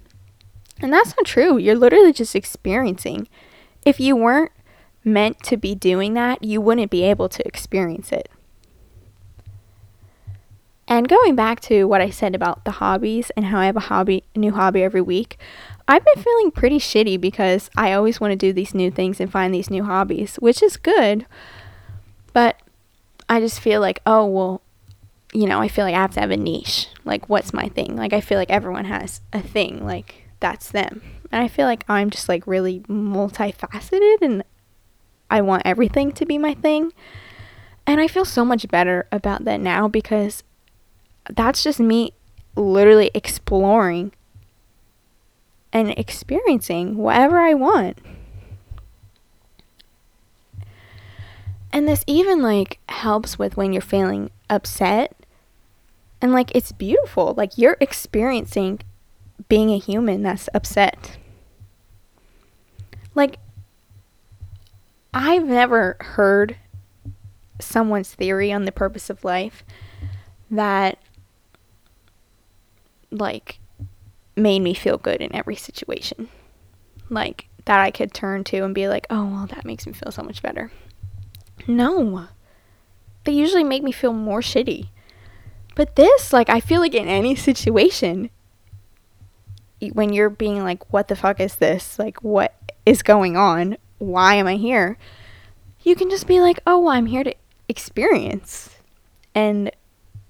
And 0.81 0.93
that's 0.93 1.17
not 1.17 1.27
true. 1.27 1.59
You're 1.59 1.75
literally 1.75 2.13
just 2.13 2.37
experiencing. 2.37 3.29
If 3.85 3.99
you 3.99 4.17
weren't 4.17 4.53
meant 5.05 5.43
to 5.45 5.57
be 5.57 5.75
doing 5.75 6.15
that, 6.15 6.45
you 6.45 6.61
wouldn't 6.61 6.91
be 6.91 7.03
able 7.03 7.29
to 7.29 7.47
experience 7.47 8.13
it. 8.13 8.29
And 10.87 11.07
going 11.07 11.37
back 11.37 11.61
to 11.63 11.85
what 11.85 12.01
I 12.01 12.09
said 12.09 12.35
about 12.35 12.65
the 12.65 12.73
hobbies 12.73 13.31
and 13.37 13.47
how 13.47 13.61
I 13.61 13.67
have 13.67 13.77
a 13.77 13.81
hobby, 13.81 14.25
a 14.35 14.39
new 14.39 14.53
hobby 14.53 14.83
every 14.83 15.03
week, 15.03 15.37
I've 15.87 16.05
been 16.05 16.23
feeling 16.23 16.51
pretty 16.51 16.79
shitty 16.79 17.21
because 17.21 17.71
I 17.77 17.93
always 17.93 18.21
want 18.21 18.33
to 18.33 18.37
do 18.37 18.55
these 18.55 18.75
new 18.75 18.91
things 18.91 19.21
and 19.21 19.31
find 19.31 19.53
these 19.53 19.69
new 19.69 19.85
hobbies, 19.85 20.37
which 20.37 20.63
is 20.63 20.79
good. 20.79 21.27
But 22.33 22.61
I 23.29 23.41
just 23.41 23.61
feel 23.61 23.81
like, 23.81 24.01
oh, 24.07 24.27
well, 24.27 24.63
you 25.33 25.47
know, 25.47 25.61
I 25.61 25.69
feel 25.69 25.85
like 25.85 25.95
I 25.95 26.01
have 26.01 26.15
to 26.15 26.21
have 26.21 26.31
a 26.31 26.37
niche. 26.37 26.89
Like, 27.05 27.29
what's 27.29 27.53
my 27.53 27.69
thing? 27.69 27.97
Like, 27.97 28.13
I 28.13 28.21
feel 28.21 28.39
like 28.39 28.51
everyone 28.51 28.87
has 28.87 29.21
a 29.33 29.41
thing. 29.41 29.85
Like, 29.85 30.25
that's 30.41 30.71
them. 30.71 31.03
And 31.31 31.43
I 31.43 31.49
feel 31.49 31.67
like 31.67 31.85
I'm 31.89 32.11
just 32.11 32.29
like 32.29 32.47
really 32.47 32.81
multifaceted 32.81 34.23
and 34.23 34.45
I 35.31 35.43
want 35.43 35.63
everything 35.65 36.13
to 36.13 36.25
be 36.25 36.39
my 36.39 36.55
thing. 36.55 36.93
And 37.87 38.01
I 38.01 38.09
feel 38.09 38.25
so 38.25 38.45
much 38.45 38.69
better 38.69 39.07
about 39.13 39.45
that 39.45 39.61
now 39.61 39.89
because 39.89 40.43
that's 41.29 41.63
just 41.63 41.81
me 41.81 42.13
literally 42.57 43.11
exploring 43.15 44.13
and 45.73 45.91
experiencing 45.91 46.97
whatever 46.97 47.39
I 47.39 47.55
want. 47.55 47.99
And 51.79 51.87
this 51.87 52.03
even 52.09 52.43
like 52.43 52.81
helps 52.89 53.39
with 53.39 53.57
when 53.57 53.73
you're 53.73 53.81
feeling 53.81 54.33
upset 54.51 55.15
and 56.21 56.33
like 56.33 56.51
it's 56.53 56.73
beautiful. 56.73 57.35
Like 57.37 57.57
you're 57.57 57.77
experiencing 57.79 58.81
being 59.49 59.71
a 59.71 59.79
human 59.79 60.25
that's 60.25 60.49
upset. 60.53 61.19
Like 63.15 63.39
I've 65.15 65.45
never 65.45 65.97
heard 66.01 66.57
someone's 67.61 68.13
theory 68.13 68.51
on 68.51 68.65
the 68.65 68.73
purpose 68.73 69.09
of 69.09 69.23
life 69.23 69.63
that 70.51 70.99
like 73.13 73.61
made 74.35 74.63
me 74.63 74.75
feel 74.75 74.99
good 74.99 75.21
in 75.21 75.33
every 75.33 75.55
situation. 75.55 76.29
Like 77.09 77.47
that 77.67 77.79
I 77.79 77.93
could 77.93 78.13
turn 78.13 78.43
to 78.45 78.65
and 78.65 78.75
be 78.75 78.89
like, 78.89 79.07
"Oh, 79.11 79.27
well, 79.27 79.47
that 79.47 79.65
makes 79.65 79.87
me 79.87 79.93
feel 79.93 80.11
so 80.11 80.25
much 80.25 80.43
better." 80.43 80.73
No. 81.67 82.29
They 83.25 83.33
usually 83.33 83.65
make 83.65 83.83
me 83.83 83.93
feel 83.93 84.13
more 84.13 84.41
shitty. 84.41 84.89
But 85.75 85.97
this, 85.97 86.33
like, 86.33 86.49
I 86.49 86.61
feel 86.61 86.81
like 86.81 86.95
in 86.95 87.09
any 87.09 87.35
situation, 87.35 88.31
when 89.93 90.13
you're 90.13 90.31
being 90.31 90.65
like, 90.65 90.93
what 90.93 91.09
the 91.09 91.17
fuck 91.17 91.41
is 91.41 91.57
this? 91.57 91.99
Like, 91.99 92.23
what 92.23 92.55
is 92.85 93.03
going 93.03 93.37
on? 93.37 93.77
Why 93.99 94.35
am 94.35 94.47
I 94.47 94.57
here? 94.57 94.99
You 95.83 95.95
can 95.95 96.11
just 96.11 96.27
be 96.27 96.41
like, 96.41 96.61
oh, 96.67 96.81
well, 96.81 96.93
I'm 96.93 97.07
here 97.07 97.25
to 97.25 97.35
experience. 97.69 98.77
And 99.35 99.71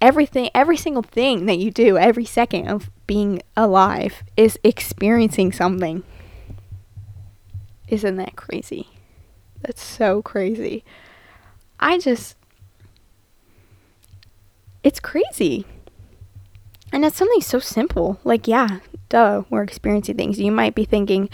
everything, 0.00 0.50
every 0.54 0.76
single 0.76 1.02
thing 1.02 1.46
that 1.46 1.58
you 1.58 1.70
do, 1.70 1.96
every 1.96 2.24
second 2.24 2.68
of 2.68 2.90
being 3.06 3.42
alive 3.56 4.22
is 4.36 4.58
experiencing 4.62 5.52
something. 5.52 6.02
Isn't 7.88 8.16
that 8.16 8.36
crazy? 8.36 8.88
That's 9.62 9.82
so 9.82 10.20
crazy. 10.20 10.84
I 11.80 11.98
just. 11.98 12.36
It's 14.82 15.00
crazy. 15.00 15.66
And 16.92 17.04
it's 17.04 17.16
something 17.16 17.40
so 17.40 17.58
simple. 17.58 18.18
Like, 18.24 18.48
yeah, 18.48 18.78
duh, 19.08 19.42
we're 19.50 19.62
experiencing 19.62 20.16
things. 20.16 20.40
You 20.40 20.52
might 20.52 20.74
be 20.74 20.84
thinking, 20.84 21.28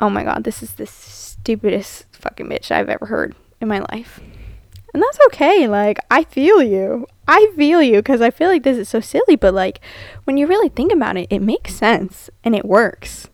oh 0.00 0.10
my 0.10 0.24
god, 0.24 0.44
this 0.44 0.62
is 0.62 0.74
the 0.74 0.86
stupidest 0.86 2.04
fucking 2.12 2.46
bitch 2.48 2.70
I've 2.70 2.88
ever 2.88 3.06
heard 3.06 3.34
in 3.60 3.68
my 3.68 3.78
life. 3.90 4.20
And 4.92 5.02
that's 5.02 5.18
okay. 5.26 5.68
Like, 5.68 5.98
I 6.10 6.24
feel 6.24 6.62
you. 6.62 7.06
I 7.28 7.52
feel 7.56 7.80
you 7.80 7.96
because 7.96 8.20
I 8.20 8.30
feel 8.30 8.48
like 8.48 8.64
this 8.64 8.76
is 8.76 8.88
so 8.88 9.00
silly, 9.00 9.36
but 9.36 9.54
like, 9.54 9.80
when 10.24 10.36
you 10.36 10.46
really 10.46 10.68
think 10.68 10.92
about 10.92 11.16
it, 11.16 11.28
it 11.30 11.38
makes 11.38 11.74
sense 11.74 12.28
and 12.42 12.54
it 12.54 12.64
works. 12.64 13.28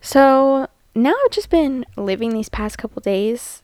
So 0.00 0.68
now 0.94 1.14
I've 1.24 1.30
just 1.30 1.48
been 1.48 1.86
living 1.96 2.30
these 2.30 2.50
past 2.50 2.76
couple 2.76 3.00
days 3.00 3.62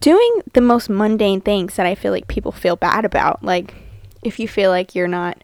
doing 0.00 0.42
the 0.52 0.60
most 0.60 0.88
mundane 0.88 1.40
things 1.40 1.76
that 1.76 1.86
I 1.86 1.94
feel 1.94 2.12
like 2.12 2.28
people 2.28 2.52
feel 2.52 2.76
bad 2.76 3.04
about. 3.04 3.42
Like, 3.42 3.74
if 4.22 4.38
you 4.38 4.48
feel 4.48 4.70
like 4.70 4.94
you're 4.94 5.08
not 5.08 5.42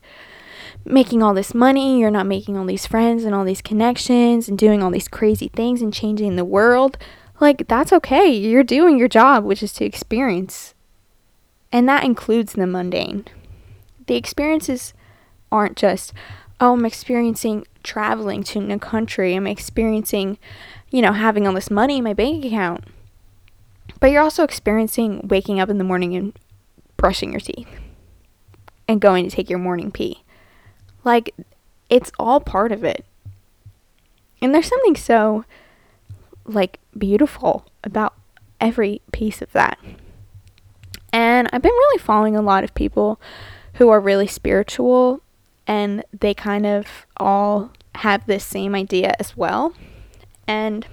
making 0.85 1.23
all 1.23 1.35
this 1.35 1.55
money, 1.55 2.01
you're 2.01 2.11
not 2.11 2.27
making 2.27 2.57
all 2.57 2.65
these 2.65 2.87
friends 2.87 3.25
and 3.25 3.35
all 3.35 3.45
these 3.45 3.63
connections 3.63 4.49
and 4.49 4.57
doing 4.57 4.83
all 4.83 4.91
these 4.91 5.09
crazy 5.09 5.49
things 5.49 5.83
and 5.83 5.93
changing 5.93 6.37
the 6.37 6.45
world, 6.45 6.97
like 7.41 7.67
that's 7.69 7.93
okay. 7.93 8.31
You're 8.31 8.63
doing 8.63 8.99
your 8.99 9.09
job, 9.09 9.45
which 9.45 9.63
is 9.63 9.73
to 9.75 9.85
experience. 9.85 10.75
And 11.73 11.89
that 11.89 12.05
includes 12.05 12.53
the 12.53 12.67
mundane. 12.67 13.27
The 14.07 14.15
experiences 14.15 14.95
aren't 15.51 15.77
just, 15.77 16.13
oh, 16.61 16.75
I'm 16.75 16.87
experiencing 16.87 17.67
traveling 17.83 18.45
to 18.45 18.61
a 18.61 18.63
new 18.63 18.79
country. 18.79 19.35
I'm 19.35 19.47
experiencing, 19.47 20.39
you 20.91 21.03
know, 21.03 21.13
having 21.13 21.47
all 21.47 21.55
this 21.55 21.71
money 21.71 21.99
in 21.99 22.05
my 22.05 22.15
bank 22.15 22.45
account. 22.45 22.85
But 24.01 24.11
you're 24.11 24.23
also 24.23 24.45
experiencing 24.45 25.27
waking 25.29 25.61
up 25.61 25.69
in 25.69 25.79
the 25.79 25.85
morning 25.85 26.15
and 26.15 26.39
brushing 26.97 27.33
your 27.33 27.41
teeth 27.41 27.69
and 28.87 29.01
going 29.01 29.29
to 29.29 29.35
take 29.35 29.51
your 29.51 29.59
morning 29.59 29.91
pee. 29.91 30.23
Like, 31.05 31.35
it's 31.89 32.13
all 32.19 32.41
part 32.41 32.73
of 32.73 32.85
it. 32.85 33.05
And 34.43 34.55
there's 34.55 34.69
something 34.69 34.97
so, 34.97 35.45
like, 36.45 36.79
beautiful 36.97 37.67
about 37.83 38.15
every 38.61 39.01
piece 39.13 39.41
of 39.41 39.53
that. 39.53 39.79
And 41.13 41.49
I've 41.53 41.63
been 41.63 41.73
really 41.73 41.99
following 41.99 42.37
a 42.37 42.43
lot 42.43 42.65
of 42.65 42.75
people 42.75 43.21
who 43.75 43.89
are 43.89 44.01
really 44.01 44.27
spiritual 44.27 45.23
and 45.67 46.05
they 46.19 46.35
kind 46.35 46.67
of 46.67 47.07
all 47.17 47.71
have 47.97 48.27
this 48.27 48.45
same 48.45 48.75
idea 48.75 49.15
as 49.19 49.37
well. 49.37 49.75
And, 50.47 50.87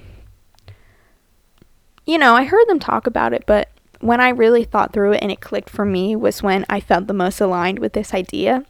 you 2.06 2.18
know, 2.18 2.36
I 2.36 2.44
heard 2.44 2.68
them 2.68 2.80
talk 2.80 3.08
about 3.08 3.34
it, 3.34 3.44
but 3.46 3.70
when 4.00 4.20
I 4.20 4.30
really 4.30 4.66
thought 4.66 4.92
through 4.92 5.14
it 5.14 5.24
and 5.24 5.32
it 5.32 5.40
clicked 5.40 5.70
for 5.70 5.86
me 5.86 6.16
was 6.16 6.44
when 6.44 6.66
I 6.70 6.80
felt 6.80 7.08
the 7.08 7.14
most 7.14 7.40
aligned 7.40 7.80
with 7.80 7.94
this 7.94 8.14
idea. 8.14 8.66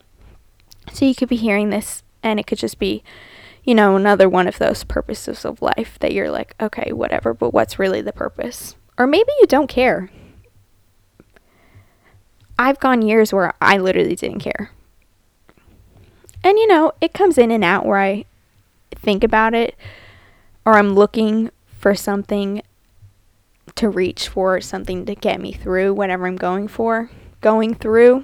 So 0.91 1.05
you 1.05 1.15
could 1.15 1.29
be 1.29 1.37
hearing 1.37 1.69
this 1.69 2.03
and 2.21 2.39
it 2.39 2.45
could 2.45 2.59
just 2.59 2.77
be, 2.77 3.03
you 3.63 3.73
know, 3.73 3.95
another 3.95 4.29
one 4.29 4.47
of 4.47 4.59
those 4.59 4.83
purposes 4.83 5.43
of 5.43 5.61
life 5.61 5.97
that 6.01 6.13
you're 6.13 6.29
like, 6.29 6.53
okay, 6.61 6.93
whatever, 6.93 7.33
but 7.33 7.53
what's 7.53 7.79
really 7.79 8.01
the 8.01 8.13
purpose? 8.13 8.75
Or 8.97 9.07
maybe 9.07 9.31
you 9.39 9.47
don't 9.47 9.67
care. 9.67 10.11
I've 12.59 12.79
gone 12.79 13.01
years 13.01 13.33
where 13.33 13.53
I 13.59 13.79
literally 13.79 14.15
didn't 14.15 14.39
care. 14.39 14.69
And 16.43 16.59
you 16.59 16.67
know, 16.67 16.91
it 17.01 17.13
comes 17.13 17.37
in 17.39 17.49
and 17.49 17.63
out 17.63 17.85
where 17.85 17.99
I 17.99 18.25
think 18.91 19.23
about 19.23 19.55
it 19.55 19.75
or 20.65 20.73
I'm 20.73 20.93
looking 20.93 21.49
for 21.79 21.95
something 21.95 22.61
to 23.75 23.89
reach 23.89 24.27
for, 24.27 24.61
something 24.61 25.05
to 25.05 25.15
get 25.15 25.41
me 25.41 25.51
through 25.51 25.93
whatever 25.93 26.27
I'm 26.27 26.35
going 26.35 26.67
for, 26.67 27.09
going 27.41 27.73
through. 27.75 28.23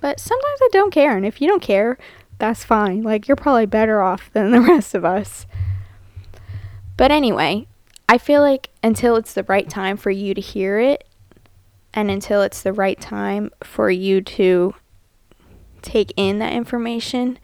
But 0.00 0.20
sometimes 0.20 0.60
I 0.62 0.68
don't 0.72 0.92
care. 0.92 1.16
And 1.16 1.26
if 1.26 1.40
you 1.40 1.48
don't 1.48 1.62
care, 1.62 1.98
that's 2.38 2.64
fine. 2.64 3.02
Like, 3.02 3.26
you're 3.26 3.36
probably 3.36 3.66
better 3.66 4.00
off 4.00 4.30
than 4.32 4.50
the 4.50 4.60
rest 4.60 4.94
of 4.94 5.04
us. 5.04 5.46
But 6.96 7.10
anyway, 7.10 7.66
I 8.08 8.18
feel 8.18 8.40
like 8.40 8.70
until 8.82 9.16
it's 9.16 9.34
the 9.34 9.44
right 9.44 9.68
time 9.68 9.96
for 9.96 10.10
you 10.10 10.34
to 10.34 10.40
hear 10.40 10.78
it, 10.78 11.04
and 11.94 12.10
until 12.10 12.42
it's 12.42 12.62
the 12.62 12.72
right 12.72 13.00
time 13.00 13.50
for 13.62 13.90
you 13.90 14.20
to 14.20 14.74
take 15.82 16.12
in 16.16 16.38
that 16.38 16.52
information, 16.52 17.38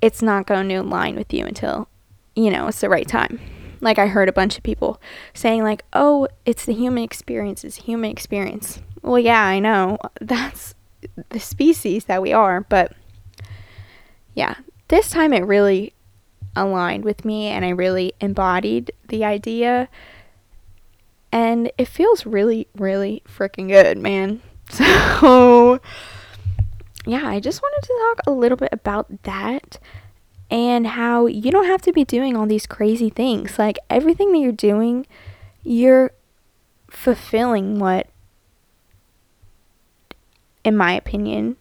it's 0.00 0.22
not 0.22 0.46
going 0.46 0.68
to 0.68 0.76
align 0.76 1.16
with 1.16 1.32
you 1.32 1.44
until, 1.44 1.88
you 2.34 2.50
know, 2.50 2.68
it's 2.68 2.80
the 2.80 2.88
right 2.88 3.06
time. 3.06 3.40
Like 3.80 3.98
I 3.98 4.06
heard 4.06 4.28
a 4.28 4.32
bunch 4.32 4.56
of 4.56 4.62
people 4.62 5.00
saying 5.34 5.62
like, 5.62 5.84
"Oh, 5.92 6.28
it's 6.44 6.64
the 6.64 6.74
human 6.74 7.02
experience, 7.02 7.64
it's 7.64 7.76
human 7.76 8.10
experience." 8.10 8.80
Well, 9.02 9.18
yeah, 9.18 9.42
I 9.42 9.58
know. 9.58 9.98
That's 10.20 10.74
the 11.30 11.40
species 11.40 12.04
that 12.04 12.22
we 12.22 12.32
are, 12.32 12.60
but 12.60 12.92
yeah, 14.34 14.56
this 14.88 15.10
time 15.10 15.32
it 15.32 15.44
really 15.44 15.94
aligned 16.56 17.04
with 17.04 17.24
me 17.24 17.46
and 17.46 17.64
I 17.64 17.70
really 17.70 18.12
embodied 18.20 18.92
the 19.08 19.24
idea. 19.24 19.88
And 21.32 21.70
it 21.78 21.86
feels 21.86 22.26
really, 22.26 22.66
really 22.76 23.22
freaking 23.26 23.68
good, 23.68 23.98
man. 23.98 24.42
So, 24.70 25.80
yeah, 27.04 27.26
I 27.26 27.40
just 27.40 27.60
wanted 27.60 27.86
to 27.86 27.98
talk 27.98 28.20
a 28.26 28.30
little 28.30 28.56
bit 28.56 28.68
about 28.72 29.22
that 29.24 29.80
and 30.50 30.86
how 30.86 31.26
you 31.26 31.50
don't 31.50 31.66
have 31.66 31.82
to 31.82 31.92
be 31.92 32.04
doing 32.04 32.36
all 32.36 32.46
these 32.46 32.66
crazy 32.66 33.10
things. 33.10 33.58
Like, 33.58 33.78
everything 33.88 34.32
that 34.32 34.38
you're 34.38 34.52
doing, 34.52 35.06
you're 35.62 36.12
fulfilling 36.90 37.78
what 37.78 38.08
in 40.64 40.76
my 40.76 40.92
opinion, 40.92 41.56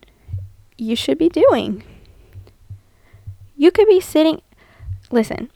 you 0.77 0.95
should 0.95 1.17
be 1.17 1.29
doing. 1.29 1.83
You 3.55 3.71
could 3.71 3.87
be 3.87 3.99
sitting. 3.99 4.41
Listen, 5.11 5.49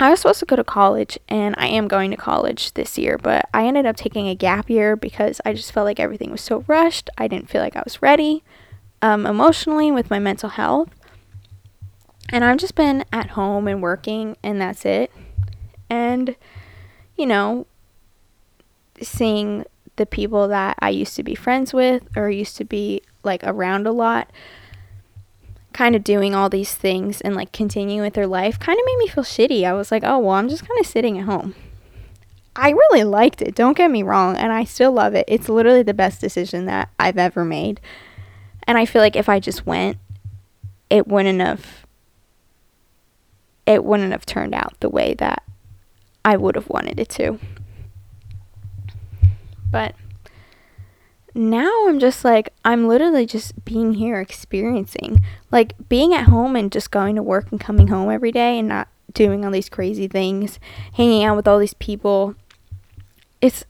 I 0.00 0.10
was 0.10 0.20
supposed 0.20 0.40
to 0.40 0.46
go 0.46 0.56
to 0.56 0.64
college, 0.64 1.18
and 1.28 1.54
I 1.58 1.66
am 1.66 1.88
going 1.88 2.10
to 2.10 2.16
college 2.16 2.72
this 2.74 2.98
year, 2.98 3.18
but 3.18 3.48
I 3.52 3.66
ended 3.66 3.86
up 3.86 3.96
taking 3.96 4.28
a 4.28 4.34
gap 4.34 4.68
year 4.68 4.96
because 4.96 5.40
I 5.44 5.52
just 5.52 5.72
felt 5.72 5.84
like 5.84 6.00
everything 6.00 6.30
was 6.30 6.40
so 6.40 6.64
rushed. 6.66 7.10
I 7.18 7.28
didn't 7.28 7.48
feel 7.48 7.60
like 7.60 7.76
I 7.76 7.82
was 7.84 8.02
ready 8.02 8.42
um, 9.02 9.26
emotionally 9.26 9.92
with 9.92 10.10
my 10.10 10.18
mental 10.18 10.50
health. 10.50 10.88
And 12.30 12.44
I've 12.44 12.56
just 12.56 12.74
been 12.74 13.04
at 13.12 13.30
home 13.30 13.68
and 13.68 13.82
working, 13.82 14.36
and 14.42 14.60
that's 14.60 14.84
it. 14.84 15.10
And, 15.90 16.36
you 17.16 17.26
know, 17.26 17.66
seeing 19.00 19.64
the 19.96 20.06
people 20.06 20.48
that 20.48 20.76
I 20.80 20.90
used 20.90 21.16
to 21.16 21.22
be 21.22 21.34
friends 21.34 21.72
with 21.72 22.02
or 22.16 22.30
used 22.30 22.56
to 22.56 22.64
be 22.64 23.02
like 23.22 23.42
around 23.44 23.86
a 23.86 23.92
lot 23.92 24.30
kind 25.72 25.96
of 25.96 26.04
doing 26.04 26.34
all 26.34 26.48
these 26.48 26.74
things 26.74 27.20
and 27.20 27.34
like 27.34 27.52
continuing 27.52 28.00
with 28.00 28.14
their 28.14 28.26
life 28.26 28.58
kind 28.58 28.78
of 28.78 28.86
made 28.86 28.98
me 28.98 29.08
feel 29.08 29.24
shitty. 29.24 29.64
I 29.64 29.72
was 29.72 29.90
like, 29.90 30.04
"Oh, 30.04 30.18
well, 30.18 30.36
I'm 30.36 30.48
just 30.48 30.66
kind 30.66 30.80
of 30.80 30.86
sitting 30.86 31.18
at 31.18 31.24
home." 31.26 31.54
I 32.56 32.70
really 32.70 33.02
liked 33.02 33.42
it. 33.42 33.54
Don't 33.56 33.76
get 33.76 33.90
me 33.90 34.04
wrong, 34.04 34.36
and 34.36 34.52
I 34.52 34.64
still 34.64 34.92
love 34.92 35.14
it. 35.14 35.24
It's 35.26 35.48
literally 35.48 35.82
the 35.82 35.92
best 35.92 36.20
decision 36.20 36.66
that 36.66 36.88
I've 36.98 37.18
ever 37.18 37.44
made. 37.44 37.80
And 38.66 38.78
I 38.78 38.86
feel 38.86 39.02
like 39.02 39.16
if 39.16 39.28
I 39.28 39.40
just 39.40 39.66
went, 39.66 39.98
it 40.88 41.08
wouldn't 41.08 41.40
have 41.40 41.83
it 43.66 43.84
wouldn't 43.84 44.12
have 44.12 44.26
turned 44.26 44.54
out 44.54 44.74
the 44.80 44.88
way 44.88 45.14
that 45.14 45.42
I 46.24 46.36
would 46.36 46.54
have 46.54 46.68
wanted 46.68 46.98
it 46.98 47.08
to. 47.10 47.38
But 49.70 49.94
now 51.34 51.88
I'm 51.88 51.98
just 51.98 52.24
like, 52.24 52.50
I'm 52.64 52.86
literally 52.86 53.26
just 53.26 53.64
being 53.64 53.94
here 53.94 54.20
experiencing. 54.20 55.22
Like 55.50 55.74
being 55.88 56.14
at 56.14 56.26
home 56.26 56.54
and 56.56 56.70
just 56.70 56.90
going 56.90 57.16
to 57.16 57.22
work 57.22 57.50
and 57.50 57.60
coming 57.60 57.88
home 57.88 58.10
every 58.10 58.30
day 58.32 58.58
and 58.58 58.68
not 58.68 58.88
doing 59.12 59.44
all 59.44 59.50
these 59.50 59.68
crazy 59.68 60.06
things, 60.06 60.58
hanging 60.94 61.24
out 61.24 61.36
with 61.36 61.48
all 61.48 61.58
these 61.58 61.74
people. 61.74 62.34
It's 63.40 63.64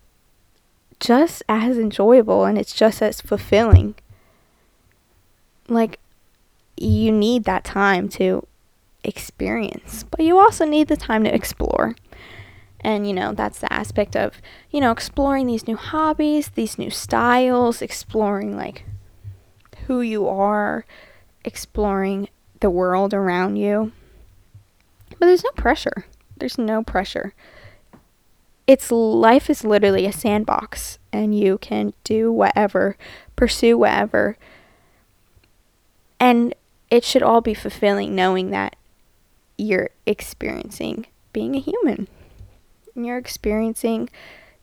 just 1.01 1.43
as 1.49 1.79
enjoyable 1.79 2.45
and 2.45 2.59
it's 2.59 2.75
just 2.75 3.03
as 3.03 3.21
fulfilling. 3.21 3.95
Like, 5.69 5.99
you 6.77 7.13
need 7.13 7.45
that 7.45 7.65
time 7.65 8.09
to 8.11 8.47
experience, 9.05 10.05
but 10.11 10.21
you 10.21 10.39
also 10.39 10.65
need 10.65 10.89
the 10.89 10.97
time 10.97 11.25
to 11.25 11.35
explore. 11.35 11.95
And, 12.81 13.07
you 13.07 13.15
know, 13.15 13.33
that's 13.33 13.61
the 13.61 13.73
aspect 13.73 14.15
of, 14.15 14.43
you 14.71 14.81
know, 14.81 14.91
exploring 14.91 15.47
these 15.47 15.67
new 15.67 15.77
hobbies, 15.77 16.51
these 16.55 16.79
new 16.79 16.91
styles, 16.91 17.81
exploring 17.81 18.57
like 18.57 18.85
who 19.87 20.01
you 20.01 20.29
are, 20.29 20.85
exploring 21.45 22.29
the 22.61 22.71
world 22.71 23.15
around 23.15 23.57
you. 23.57 23.93
But 25.11 25.27
there's 25.27 25.45
no 25.45 25.51
pressure. 25.53 26.05
There's 26.37 26.59
no 26.59 26.83
pressure. 26.83 27.35
It's 28.67 28.91
life 28.91 29.49
is 29.49 29.65
literally 29.65 30.07
a 30.07 30.13
sandbox 30.13 30.99
and 31.13 31.39
you 31.39 31.59
can 31.59 31.93
do 32.03 32.33
whatever, 32.33 32.97
pursue 33.37 33.79
whatever. 33.79 34.37
And 36.19 36.55
it 36.91 37.05
should 37.05 37.23
all 37.23 37.41
be 37.41 37.55
fulfilling 37.55 38.15
knowing 38.15 38.51
that 38.51 38.77
you're 39.57 39.91
experiencing 40.07 41.07
being 41.33 41.55
a 41.55 41.61
human. 41.61 42.09
And 42.95 43.05
You're 43.05 43.19
experiencing, 43.19 44.09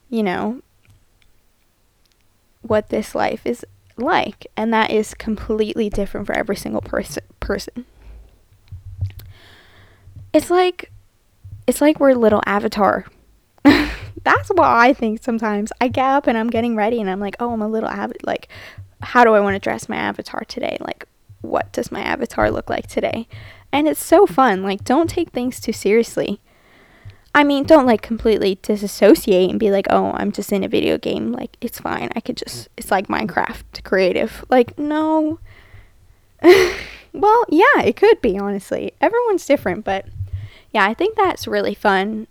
you 0.10 0.24
know, 0.24 0.62
what 2.62 2.90
this 2.90 3.14
life 3.14 3.46
is 3.46 3.66
like, 3.98 4.48
and 4.56 4.74
that 4.74 4.90
is 4.92 5.14
completely 5.14 5.90
different 5.90 6.28
for 6.28 6.34
every 6.34 6.56
single 6.56 6.82
person 6.82 7.24
person. 7.40 7.86
It's 10.34 10.50
like 10.50 10.92
it's 11.68 11.82
like 11.82 12.00
we're 12.00 12.14
little 12.14 12.42
avatar. 12.46 13.06
That's 13.64 14.50
what 14.50 14.62
I 14.62 14.94
think 14.94 15.22
sometimes. 15.24 15.72
I 15.82 15.88
get 15.88 16.06
up 16.06 16.28
and 16.28 16.38
I'm 16.38 16.50
getting 16.50 16.76
ready 16.76 17.02
and 17.02 17.10
I'm 17.10 17.20
like, 17.20 17.36
"Oh, 17.40 17.52
I'm 17.52 17.62
a 17.62 17.68
little 17.68 17.90
avatar. 17.90 18.18
Like, 18.24 18.48
how 19.02 19.24
do 19.24 19.34
I 19.34 19.40
want 19.40 19.56
to 19.56 19.60
dress 19.60 19.90
my 19.90 19.98
avatar 19.98 20.44
today? 20.48 20.78
Like, 20.80 21.06
what 21.42 21.72
does 21.74 21.92
my 21.92 22.02
avatar 22.02 22.50
look 22.50 22.70
like 22.70 22.88
today?" 22.88 23.28
And 23.72 23.88
it's 23.88 24.04
so 24.04 24.26
fun. 24.26 24.64
Like, 24.64 24.84
don't 24.84 25.10
take 25.10 25.30
things 25.30 25.60
too 25.60 25.74
seriously. 25.74 26.42
I 27.34 27.44
mean, 27.46 27.64
don't 27.64 27.86
like 27.86 28.02
completely 28.02 28.60
disassociate 28.62 29.50
and 29.50 29.60
be 29.60 29.72
like, 29.72 29.88
oh, 29.90 30.12
I'm 30.16 30.32
just 30.32 30.52
in 30.52 30.64
a 30.64 30.68
video 30.68 30.98
game. 30.98 31.32
Like, 31.32 31.56
it's 31.62 31.80
fine. 31.80 32.10
I 32.16 32.20
could 32.20 32.36
just, 32.36 32.68
it's 32.76 32.92
like 32.92 33.08
Minecraft 33.08 33.84
creative. 33.84 34.44
Like, 34.50 34.78
no. 34.78 35.40
well, 36.42 37.46
yeah, 37.48 37.82
it 37.86 37.96
could 37.96 38.22
be, 38.22 38.38
honestly. 38.38 38.94
Everyone's 39.00 39.46
different, 39.46 39.86
but 39.86 40.06
yeah, 40.72 40.86
I 40.86 40.94
think 40.94 41.16
that's 41.16 41.48
really 41.48 41.74
fun. 41.74 42.28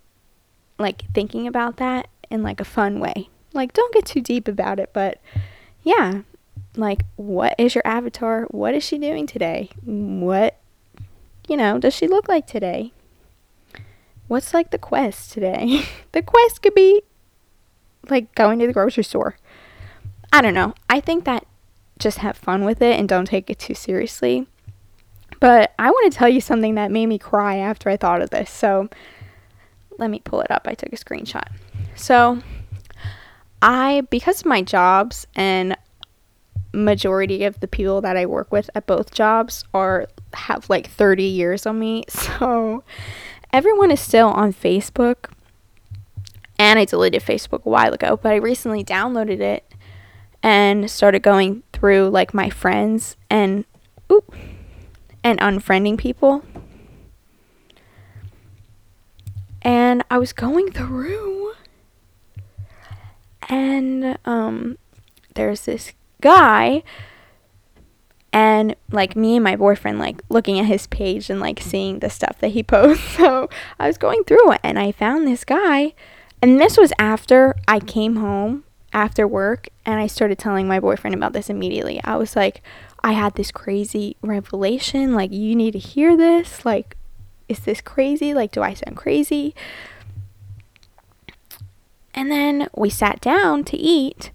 Like, 0.79 1.05
thinking 1.15 1.47
about 1.47 1.79
that 1.79 2.09
in 2.31 2.43
like 2.43 2.61
a 2.61 2.65
fun 2.65 3.01
way. 3.01 3.31
Like, 3.55 3.73
don't 3.73 3.95
get 3.95 4.05
too 4.05 4.21
deep 4.21 4.49
about 4.49 4.79
it, 4.79 4.91
but 4.93 5.19
yeah, 5.83 6.23
like, 6.77 7.05
what 7.17 7.55
is 7.59 7.75
your 7.75 7.87
avatar? 7.87 8.45
What 8.51 8.75
is 8.75 8.85
she 8.85 8.99
doing 8.99 9.27
today? 9.27 9.71
What, 9.85 10.59
you 11.51 11.57
know, 11.57 11.79
does 11.79 11.93
she 11.93 12.07
look 12.07 12.29
like 12.29 12.47
today? 12.47 12.93
what's 14.31 14.55
like 14.55 14.71
the 14.71 14.79
quest 14.79 15.33
today? 15.33 15.83
the 16.13 16.23
quest 16.23 16.63
could 16.63 16.75
be 16.75 17.03
like 18.09 18.33
going 18.37 18.61
to 18.61 18.67
the 18.67 18.73
grocery 18.73 19.03
store. 19.03 19.37
I 20.33 20.41
don't 20.41 20.55
know. 20.55 20.73
I 20.89 21.01
think 21.01 21.25
that 21.25 21.45
just 21.99 22.19
have 22.19 22.37
fun 22.37 22.65
with 22.65 22.81
it 22.81 22.99
and 22.99 23.09
don't 23.09 23.25
take 23.25 23.51
it 23.51 23.59
too 23.59 23.75
seriously. 23.75 24.47
But 25.41 25.75
I 25.81 25.91
want 25.91 26.13
to 26.13 26.17
tell 26.17 26.29
you 26.29 26.41
something 26.41 26.77
that 26.77 26.93
made 26.93 27.07
me 27.07 27.19
cry 27.19 27.57
after 27.57 27.91
I 27.91 27.97
thought 27.97 28.23
of 28.23 28.31
this. 28.31 28.51
So 28.53 28.89
let 29.99 30.11
me 30.11 30.21
pull 30.25 30.43
it 30.43 30.51
up. 30.51 30.63
I 30.67 30.75
took 30.75 30.93
a 30.93 30.97
screenshot. 30.97 31.49
So 31.97 32.41
I 33.61 34.03
because 34.11 34.41
of 34.41 34.47
my 34.47 34.63
jobs 34.63 35.27
and 35.35 35.77
majority 36.73 37.43
of 37.43 37.59
the 37.59 37.67
people 37.67 38.01
that 38.03 38.17
I 38.17 38.27
work 38.27 38.53
with 38.53 38.71
at 38.77 38.87
both 38.87 39.13
jobs 39.13 39.65
are 39.75 40.07
have 40.35 40.69
like 40.71 40.89
30 40.89 41.25
years 41.25 41.67
on 41.67 41.79
me. 41.79 42.05
So 42.41 42.85
everyone 43.53 43.91
is 43.91 44.01
still 44.01 44.29
on 44.29 44.53
Facebook. 44.53 45.31
And 46.59 46.79
I 46.79 46.85
deleted 46.85 47.23
Facebook 47.23 47.65
a 47.65 47.71
while 47.71 47.93
ago, 47.95 48.19
but 48.23 48.33
I 48.33 48.37
recently 48.37 48.85
downloaded 48.85 49.41
it 49.41 49.65
and 50.43 50.91
started 50.91 51.23
going 51.23 51.63
through 51.73 52.11
like 52.11 52.35
my 52.35 52.51
friends 52.51 53.17
and 53.31 53.65
oop, 54.13 54.35
and 55.25 55.39
unfriending 55.41 55.97
people. 55.97 56.45
And 59.63 60.05
I 60.11 60.19
was 60.19 60.33
going 60.33 60.71
through 60.71 61.41
and 63.51 64.17
um 64.25 64.79
there's 65.35 65.63
this 65.63 65.93
guy 66.21 66.83
and 68.33 68.77
like 68.91 69.17
me 69.17 69.37
and 69.37 69.45
my 69.45 69.57
boyfriend 69.57 69.99
like 69.99 70.23
looking 70.29 70.59
at 70.59 70.67
his 70.67 70.87
page 70.87 71.31
and 71.31 71.41
like 71.41 71.61
seeing 71.61 71.99
the 71.99 72.11
stuff 72.11 72.39
that 72.39 72.49
he 72.49 72.63
posts. 72.75 73.05
So 73.21 73.49
i 73.79 73.87
was 73.87 73.99
going 73.99 74.25
through 74.25 74.53
it 74.53 74.61
and 74.63 74.79
i 74.79 74.93
found 74.93 75.27
this 75.27 75.45
guy. 75.45 75.95
And 76.43 76.59
this 76.61 76.77
was 76.77 76.93
after 76.99 77.55
i 77.69 77.81
came 77.81 78.17
home 78.17 78.65
after 78.93 79.27
work 79.27 79.69
and 79.85 80.01
i 80.01 80.07
started 80.07 80.39
telling 80.39 80.67
my 80.67 80.81
boyfriend 80.81 81.15
about 81.15 81.33
this 81.33 81.51
immediately. 81.51 82.01
I 82.05 82.17
was 82.17 82.37
like 82.37 82.63
i 83.03 83.13
had 83.13 83.35
this 83.35 83.51
crazy 83.51 84.17
revelation. 84.23 85.15
Like 85.15 85.33
you 85.33 85.55
need 85.55 85.73
to 85.73 85.79
hear 85.79 86.17
this. 86.17 86.65
Like 86.65 86.97
is 87.49 87.61
this 87.61 87.81
crazy? 87.81 88.33
Like 88.33 88.53
do 88.53 88.63
i 88.63 88.75
sound 88.75 88.97
crazy? 88.97 89.55
And 92.15 92.31
then 92.31 92.69
we 92.77 92.91
sat 92.91 93.21
down 93.21 93.65
to 93.65 93.77
eat 93.77 94.31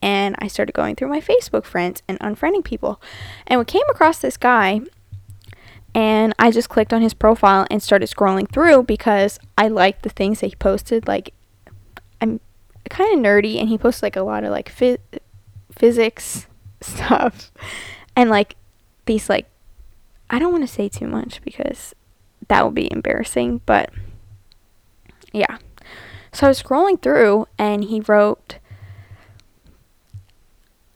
and 0.00 0.36
I 0.38 0.46
started 0.46 0.72
going 0.72 0.96
through 0.96 1.08
my 1.08 1.20
Facebook 1.20 1.64
friends 1.64 2.02
and 2.08 2.18
unfriending 2.20 2.64
people. 2.64 3.00
And 3.46 3.58
we 3.58 3.64
came 3.64 3.88
across 3.90 4.18
this 4.18 4.36
guy 4.36 4.80
and 5.94 6.34
I 6.38 6.50
just 6.50 6.68
clicked 6.68 6.92
on 6.92 7.02
his 7.02 7.14
profile 7.14 7.66
and 7.70 7.82
started 7.82 8.08
scrolling 8.08 8.50
through 8.50 8.84
because 8.84 9.38
I 9.56 9.68
liked 9.68 10.02
the 10.02 10.10
things 10.10 10.40
that 10.40 10.48
he 10.48 10.54
posted. 10.56 11.08
Like, 11.08 11.34
I'm 12.20 12.40
kind 12.88 13.12
of 13.14 13.24
nerdy 13.24 13.58
and 13.58 13.68
he 13.68 13.78
posts 13.78 14.02
like 14.02 14.16
a 14.16 14.22
lot 14.22 14.44
of 14.44 14.50
like 14.50 14.68
fi- 14.68 14.98
physics 15.72 16.46
stuff 16.80 17.52
and 18.16 18.30
like 18.30 18.56
these 19.06 19.28
like 19.28 19.46
I 20.30 20.38
don't 20.38 20.52
want 20.52 20.66
to 20.66 20.72
say 20.72 20.88
too 20.88 21.06
much 21.06 21.40
because 21.42 21.94
that 22.48 22.64
would 22.64 22.74
be 22.74 22.92
embarrassing, 22.92 23.62
but 23.66 23.90
yeah. 25.32 25.58
So 26.32 26.46
I 26.46 26.50
was 26.50 26.62
scrolling 26.62 27.00
through 27.00 27.46
and 27.58 27.84
he 27.84 28.00
wrote 28.00 28.58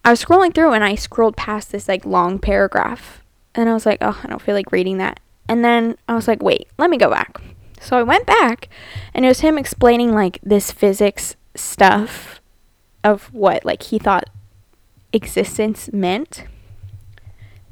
I 0.04 0.10
was 0.10 0.24
scrolling 0.24 0.54
through 0.54 0.72
and 0.72 0.82
I 0.82 0.94
scrolled 0.96 1.36
past 1.36 1.70
this 1.70 1.88
like 1.88 2.04
long 2.04 2.38
paragraph 2.38 3.22
and 3.54 3.68
I 3.68 3.74
was 3.74 3.86
like, 3.86 3.98
oh, 4.00 4.20
I 4.22 4.26
don't 4.26 4.42
feel 4.42 4.54
like 4.54 4.72
reading 4.72 4.98
that. 4.98 5.20
And 5.48 5.64
then 5.64 5.96
I 6.08 6.14
was 6.14 6.26
like, 6.26 6.42
wait, 6.42 6.68
let 6.78 6.90
me 6.90 6.96
go 6.96 7.10
back. 7.10 7.40
So 7.80 7.96
I 7.96 8.02
went 8.02 8.26
back 8.26 8.68
and 9.14 9.24
it 9.24 9.28
was 9.28 9.40
him 9.40 9.58
explaining 9.58 10.12
like 10.12 10.38
this 10.42 10.72
physics 10.72 11.36
stuff 11.54 12.40
of 13.04 13.32
what 13.32 13.64
like 13.64 13.82
he 13.84 13.98
thought 13.98 14.30
existence 15.12 15.92
meant. 15.92 16.44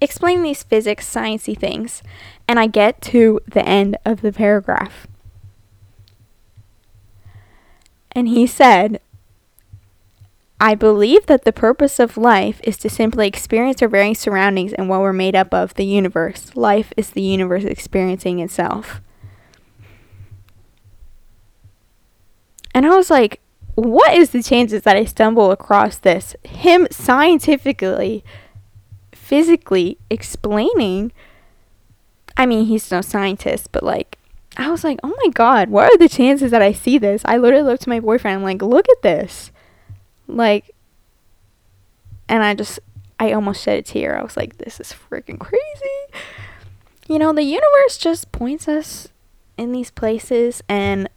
Explaining 0.00 0.42
these 0.42 0.62
physics 0.62 1.12
sciencey 1.12 1.58
things 1.58 2.02
and 2.46 2.60
I 2.60 2.66
get 2.66 3.00
to 3.02 3.40
the 3.46 3.66
end 3.66 3.96
of 4.04 4.20
the 4.20 4.32
paragraph. 4.32 5.06
And 8.12 8.28
he 8.28 8.46
said, 8.46 9.00
I 10.62 10.74
believe 10.74 11.24
that 11.24 11.44
the 11.46 11.52
purpose 11.52 11.98
of 11.98 12.18
life 12.18 12.60
is 12.62 12.76
to 12.78 12.90
simply 12.90 13.26
experience 13.26 13.80
our 13.80 13.88
varying 13.88 14.14
surroundings 14.14 14.74
and 14.74 14.90
what 14.90 15.00
we're 15.00 15.14
made 15.14 15.34
up 15.34 15.54
of, 15.54 15.72
the 15.74 15.86
universe. 15.86 16.54
Life 16.54 16.92
is 16.98 17.10
the 17.10 17.22
universe 17.22 17.64
experiencing 17.64 18.40
itself. 18.40 19.00
And 22.74 22.84
I 22.84 22.90
was 22.90 23.08
like, 23.08 23.40
what 23.74 24.12
is 24.12 24.30
the 24.30 24.42
chances 24.42 24.82
that 24.82 24.96
I 24.96 25.06
stumble 25.06 25.50
across 25.50 25.96
this? 25.96 26.36
Him 26.44 26.86
scientifically, 26.90 28.22
physically 29.12 29.96
explaining. 30.10 31.10
I 32.36 32.44
mean, 32.44 32.66
he's 32.66 32.90
no 32.90 33.00
scientist, 33.00 33.72
but 33.72 33.82
like, 33.82 34.18
I 34.58 34.70
was 34.70 34.84
like, 34.84 34.98
oh 35.02 35.14
my 35.24 35.30
god, 35.30 35.70
what 35.70 35.90
are 35.90 35.96
the 35.96 36.08
chances 36.08 36.50
that 36.50 36.60
I 36.60 36.72
see 36.72 36.98
this? 36.98 37.22
I 37.24 37.38
literally 37.38 37.64
looked 37.64 37.84
to 37.84 37.88
my 37.88 38.00
boyfriend, 38.00 38.36
I'm 38.36 38.42
like, 38.42 38.60
look 38.60 38.86
at 38.90 39.02
this. 39.02 39.50
Like, 40.36 40.74
and 42.28 42.42
I 42.42 42.54
just, 42.54 42.78
I 43.18 43.32
almost 43.32 43.62
shed 43.62 43.78
a 43.78 43.82
tear. 43.82 44.18
I 44.18 44.22
was 44.22 44.36
like, 44.36 44.58
this 44.58 44.80
is 44.80 44.94
freaking 45.10 45.38
crazy. 45.38 46.24
You 47.08 47.18
know, 47.18 47.32
the 47.32 47.42
universe 47.42 47.98
just 47.98 48.30
points 48.32 48.68
us 48.68 49.08
in 49.58 49.72
these 49.72 49.90
places, 49.90 50.62
and 50.68 51.08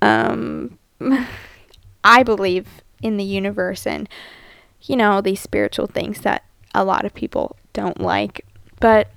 um, 0.00 0.78
I 2.04 2.22
believe 2.22 2.66
in 3.02 3.16
the 3.16 3.24
universe 3.24 3.86
and, 3.86 4.08
you 4.82 4.96
know, 4.96 5.20
these 5.20 5.40
spiritual 5.40 5.86
things 5.86 6.20
that 6.22 6.44
a 6.74 6.84
lot 6.84 7.04
of 7.04 7.14
people 7.14 7.56
don't 7.72 8.00
like. 8.00 8.44
But, 8.80 9.08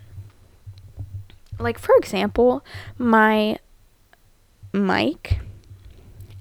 like, 1.60 1.80
for 1.80 1.96
example, 1.98 2.64
my 2.98 3.58
mic 4.74 5.40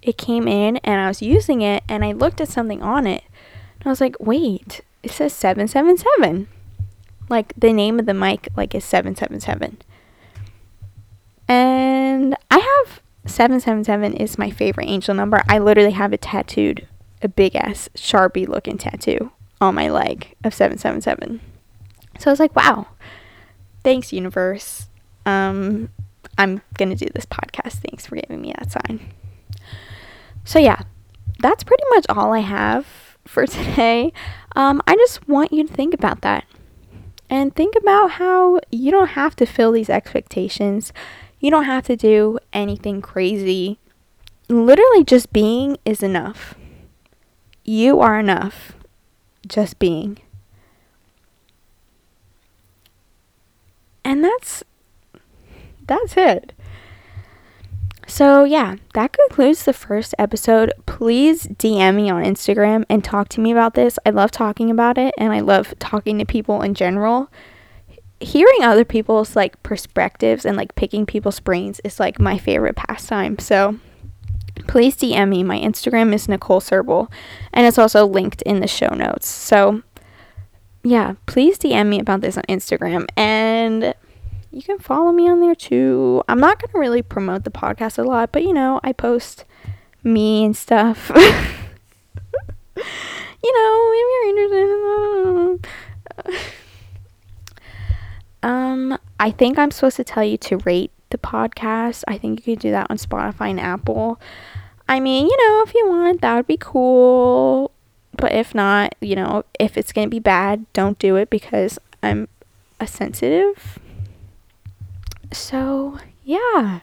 it 0.04 0.18
came 0.18 0.46
in 0.46 0.76
and 0.78 1.00
I 1.00 1.08
was 1.08 1.22
using 1.22 1.62
it 1.62 1.82
and 1.88 2.04
I 2.04 2.12
looked 2.12 2.40
at 2.40 2.48
something 2.48 2.82
on 2.82 3.06
it 3.06 3.24
and 3.80 3.86
I 3.86 3.88
was 3.88 4.00
like, 4.00 4.16
wait, 4.20 4.82
it 5.02 5.10
says 5.10 5.32
777. 5.32 6.46
Like 7.30 7.54
the 7.56 7.72
name 7.72 7.98
of 7.98 8.06
the 8.06 8.14
mic 8.14 8.48
like 8.54 8.74
is 8.74 8.84
777. 8.84 9.78
And 11.48 12.36
I 12.50 12.58
have 12.58 13.00
777 13.26 14.14
is 14.14 14.38
my 14.38 14.50
favorite 14.50 14.88
angel 14.88 15.14
number. 15.14 15.42
I 15.48 15.58
literally 15.58 15.92
have 15.92 16.12
it 16.12 16.20
tattooed, 16.20 16.86
a 17.22 17.28
big 17.28 17.56
ass 17.56 17.88
Sharpie 17.94 18.46
looking 18.46 18.76
tattoo 18.76 19.32
on 19.58 19.74
my 19.74 19.88
leg 19.88 20.34
of 20.44 20.52
777. 20.52 21.40
So 22.18 22.30
I 22.30 22.32
was 22.32 22.40
like, 22.40 22.54
wow. 22.54 22.88
Thanks 23.82 24.12
universe. 24.12 24.88
Um 25.24 25.88
I'm 26.36 26.60
going 26.76 26.90
to 26.90 26.96
do 26.96 27.10
this 27.14 27.26
podcast. 27.26 27.74
Thanks 27.74 28.06
for 28.06 28.16
giving 28.16 28.40
me 28.40 28.52
that 28.58 28.72
sign. 28.72 29.14
So, 30.44 30.58
yeah, 30.58 30.82
that's 31.40 31.64
pretty 31.64 31.84
much 31.90 32.06
all 32.08 32.32
I 32.32 32.40
have 32.40 32.86
for 33.26 33.46
today. 33.46 34.12
Um, 34.54 34.82
I 34.86 34.94
just 34.96 35.26
want 35.28 35.52
you 35.52 35.66
to 35.66 35.72
think 35.72 35.94
about 35.94 36.20
that. 36.22 36.44
And 37.30 37.54
think 37.54 37.74
about 37.74 38.12
how 38.12 38.60
you 38.70 38.90
don't 38.90 39.08
have 39.08 39.34
to 39.36 39.46
fill 39.46 39.72
these 39.72 39.90
expectations. 39.90 40.92
You 41.40 41.50
don't 41.50 41.64
have 41.64 41.84
to 41.86 41.96
do 41.96 42.38
anything 42.52 43.00
crazy. 43.02 43.78
Literally, 44.48 45.04
just 45.04 45.32
being 45.32 45.78
is 45.84 46.02
enough. 46.02 46.54
You 47.64 48.00
are 48.00 48.20
enough. 48.20 48.74
Just 49.46 49.78
being. 49.78 50.18
And 54.04 54.22
that's 54.22 54.62
that's 55.86 56.16
it. 56.16 56.52
So, 58.06 58.44
yeah, 58.44 58.76
that 58.92 59.12
concludes 59.12 59.64
the 59.64 59.72
first 59.72 60.14
episode. 60.18 60.72
Please 60.86 61.46
DM 61.46 61.96
me 61.96 62.10
on 62.10 62.22
Instagram 62.22 62.84
and 62.88 63.02
talk 63.02 63.28
to 63.30 63.40
me 63.40 63.50
about 63.50 63.74
this. 63.74 63.98
I 64.04 64.10
love 64.10 64.30
talking 64.30 64.70
about 64.70 64.98
it 64.98 65.14
and 65.16 65.32
I 65.32 65.40
love 65.40 65.74
talking 65.78 66.18
to 66.18 66.26
people 66.26 66.62
in 66.62 66.74
general. 66.74 67.30
Hearing 68.20 68.62
other 68.62 68.84
people's 68.84 69.34
like 69.34 69.62
perspectives 69.62 70.44
and 70.44 70.56
like 70.56 70.74
picking 70.74 71.06
people's 71.06 71.40
brains 71.40 71.80
is 71.82 71.98
like 71.98 72.20
my 72.20 72.38
favorite 72.38 72.76
pastime. 72.76 73.38
So, 73.38 73.78
please 74.66 74.96
DM 74.96 75.30
me. 75.30 75.42
My 75.42 75.58
Instagram 75.58 76.12
is 76.14 76.28
Nicole 76.28 76.60
Serbel 76.60 77.10
and 77.52 77.66
it's 77.66 77.78
also 77.78 78.06
linked 78.06 78.42
in 78.42 78.60
the 78.60 78.68
show 78.68 78.94
notes. 78.94 79.26
So, 79.26 79.82
yeah, 80.82 81.14
please 81.26 81.58
DM 81.58 81.88
me 81.88 82.00
about 82.00 82.20
this 82.20 82.36
on 82.36 82.44
Instagram 82.44 83.06
and 83.16 83.94
you 84.54 84.62
can 84.62 84.78
follow 84.78 85.10
me 85.10 85.28
on 85.28 85.40
there 85.40 85.54
too. 85.54 86.22
I'm 86.28 86.38
not 86.38 86.60
going 86.60 86.70
to 86.72 86.78
really 86.78 87.02
promote 87.02 87.44
the 87.44 87.50
podcast 87.50 87.98
a 87.98 88.02
lot, 88.02 88.30
but 88.30 88.44
you 88.44 88.52
know, 88.52 88.78
I 88.84 88.92
post 88.92 89.44
me 90.04 90.44
and 90.44 90.56
stuff. 90.56 91.10
you 91.16 91.22
know, 92.76 93.90
if 93.92 94.12
you're 94.12 95.56
interested. 95.56 95.66
um, 98.42 98.98
I 99.18 99.32
think 99.32 99.58
I'm 99.58 99.72
supposed 99.72 99.96
to 99.96 100.04
tell 100.04 100.24
you 100.24 100.38
to 100.38 100.58
rate 100.58 100.92
the 101.10 101.18
podcast. 101.18 102.04
I 102.06 102.16
think 102.16 102.46
you 102.46 102.54
could 102.54 102.62
do 102.62 102.70
that 102.70 102.86
on 102.90 102.96
Spotify 102.96 103.50
and 103.50 103.60
Apple. 103.60 104.20
I 104.88 105.00
mean, 105.00 105.26
you 105.26 105.36
know, 105.36 105.64
if 105.66 105.74
you 105.74 105.88
want, 105.88 106.20
that 106.20 106.36
would 106.36 106.46
be 106.46 106.58
cool. 106.58 107.72
But 108.16 108.32
if 108.32 108.54
not, 108.54 108.94
you 109.00 109.16
know, 109.16 109.44
if 109.58 109.76
it's 109.76 109.92
going 109.92 110.06
to 110.06 110.10
be 110.10 110.20
bad, 110.20 110.64
don't 110.72 110.96
do 111.00 111.16
it 111.16 111.30
because 111.30 111.80
I'm 112.02 112.28
a 112.78 112.86
sensitive 112.86 113.80
so 115.34 115.98
yeah. 116.22 116.80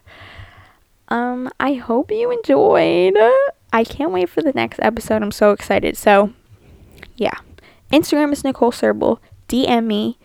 Um 1.07 1.49
i 1.59 1.73
hope 1.73 2.11
you 2.11 2.31
enjoyed. 2.31 3.15
I 3.73 3.83
can't 3.83 4.11
wait 4.11 4.29
for 4.29 4.41
the 4.41 4.51
next 4.51 4.79
episode. 4.81 5.23
I'm 5.23 5.31
so 5.31 5.51
excited. 5.51 5.97
So 5.97 6.33
yeah. 7.15 7.37
Instagram 7.91 8.31
is 8.31 8.43
nicole 8.43 8.71
serbel 8.71 9.19
dm 9.47 9.85
me. 9.85 10.17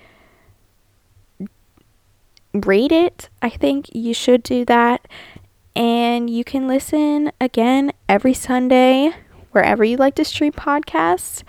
Rate 2.53 2.93
it. 2.93 3.29
I 3.43 3.51
think 3.51 3.95
you 3.95 4.15
should 4.15 4.43
do 4.43 4.65
that. 4.65 5.07
And 5.75 6.31
you 6.31 6.43
can 6.43 6.67
listen 6.67 7.33
again 7.41 7.93
every 8.09 8.33
sunday 8.33 9.13
wherever 9.53 9.85
you 9.85 9.97
like 9.97 10.15
to 10.17 10.25
stream 10.25 10.53
podcasts. 10.53 11.43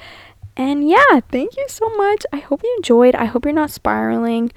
And 0.56 0.88
yeah 0.88 1.20
thank 1.32 1.56
you 1.56 1.66
so 1.68 1.90
much. 1.96 2.26
I 2.34 2.38
hope 2.38 2.62
you 2.64 2.74
enjoyed. 2.78 3.16
I 3.16 3.26
hope 3.26 3.46
you're 3.46 3.54
not 3.54 3.72
spiraling. 3.72 4.52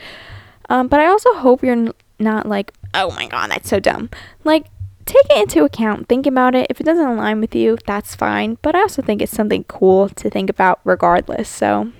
Um, 0.68 0.88
but 0.88 1.00
i 1.00 1.06
also 1.06 1.34
hope 1.34 1.62
you're 1.62 1.92
not 2.20 2.46
like, 2.46 2.72
oh 2.94 3.10
my 3.12 3.26
god, 3.26 3.50
that's 3.50 3.68
so 3.68 3.80
dumb. 3.80 4.10
Like, 4.44 4.66
take 5.06 5.24
it 5.30 5.42
into 5.42 5.64
account, 5.64 6.08
think 6.08 6.26
about 6.26 6.54
it. 6.54 6.66
If 6.70 6.80
it 6.80 6.84
doesn't 6.84 7.04
align 7.04 7.40
with 7.40 7.54
you, 7.54 7.78
that's 7.86 8.14
fine. 8.14 8.58
But 8.62 8.74
I 8.74 8.80
also 8.80 9.02
think 9.02 9.22
it's 9.22 9.32
something 9.32 9.64
cool 9.64 10.08
to 10.08 10.30
think 10.30 10.50
about 10.50 10.80
regardless. 10.84 11.48
So, 11.48 11.92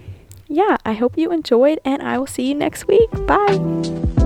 yeah, 0.47 0.77
I 0.85 0.95
hope 0.95 1.17
you 1.17 1.33
enjoyed, 1.33 1.81
and 1.85 2.03
I 2.03 2.19
will 2.19 2.27
see 2.27 2.49
you 2.49 2.55
next 2.55 2.87
week. 2.87 3.11
Bye. 3.27 4.20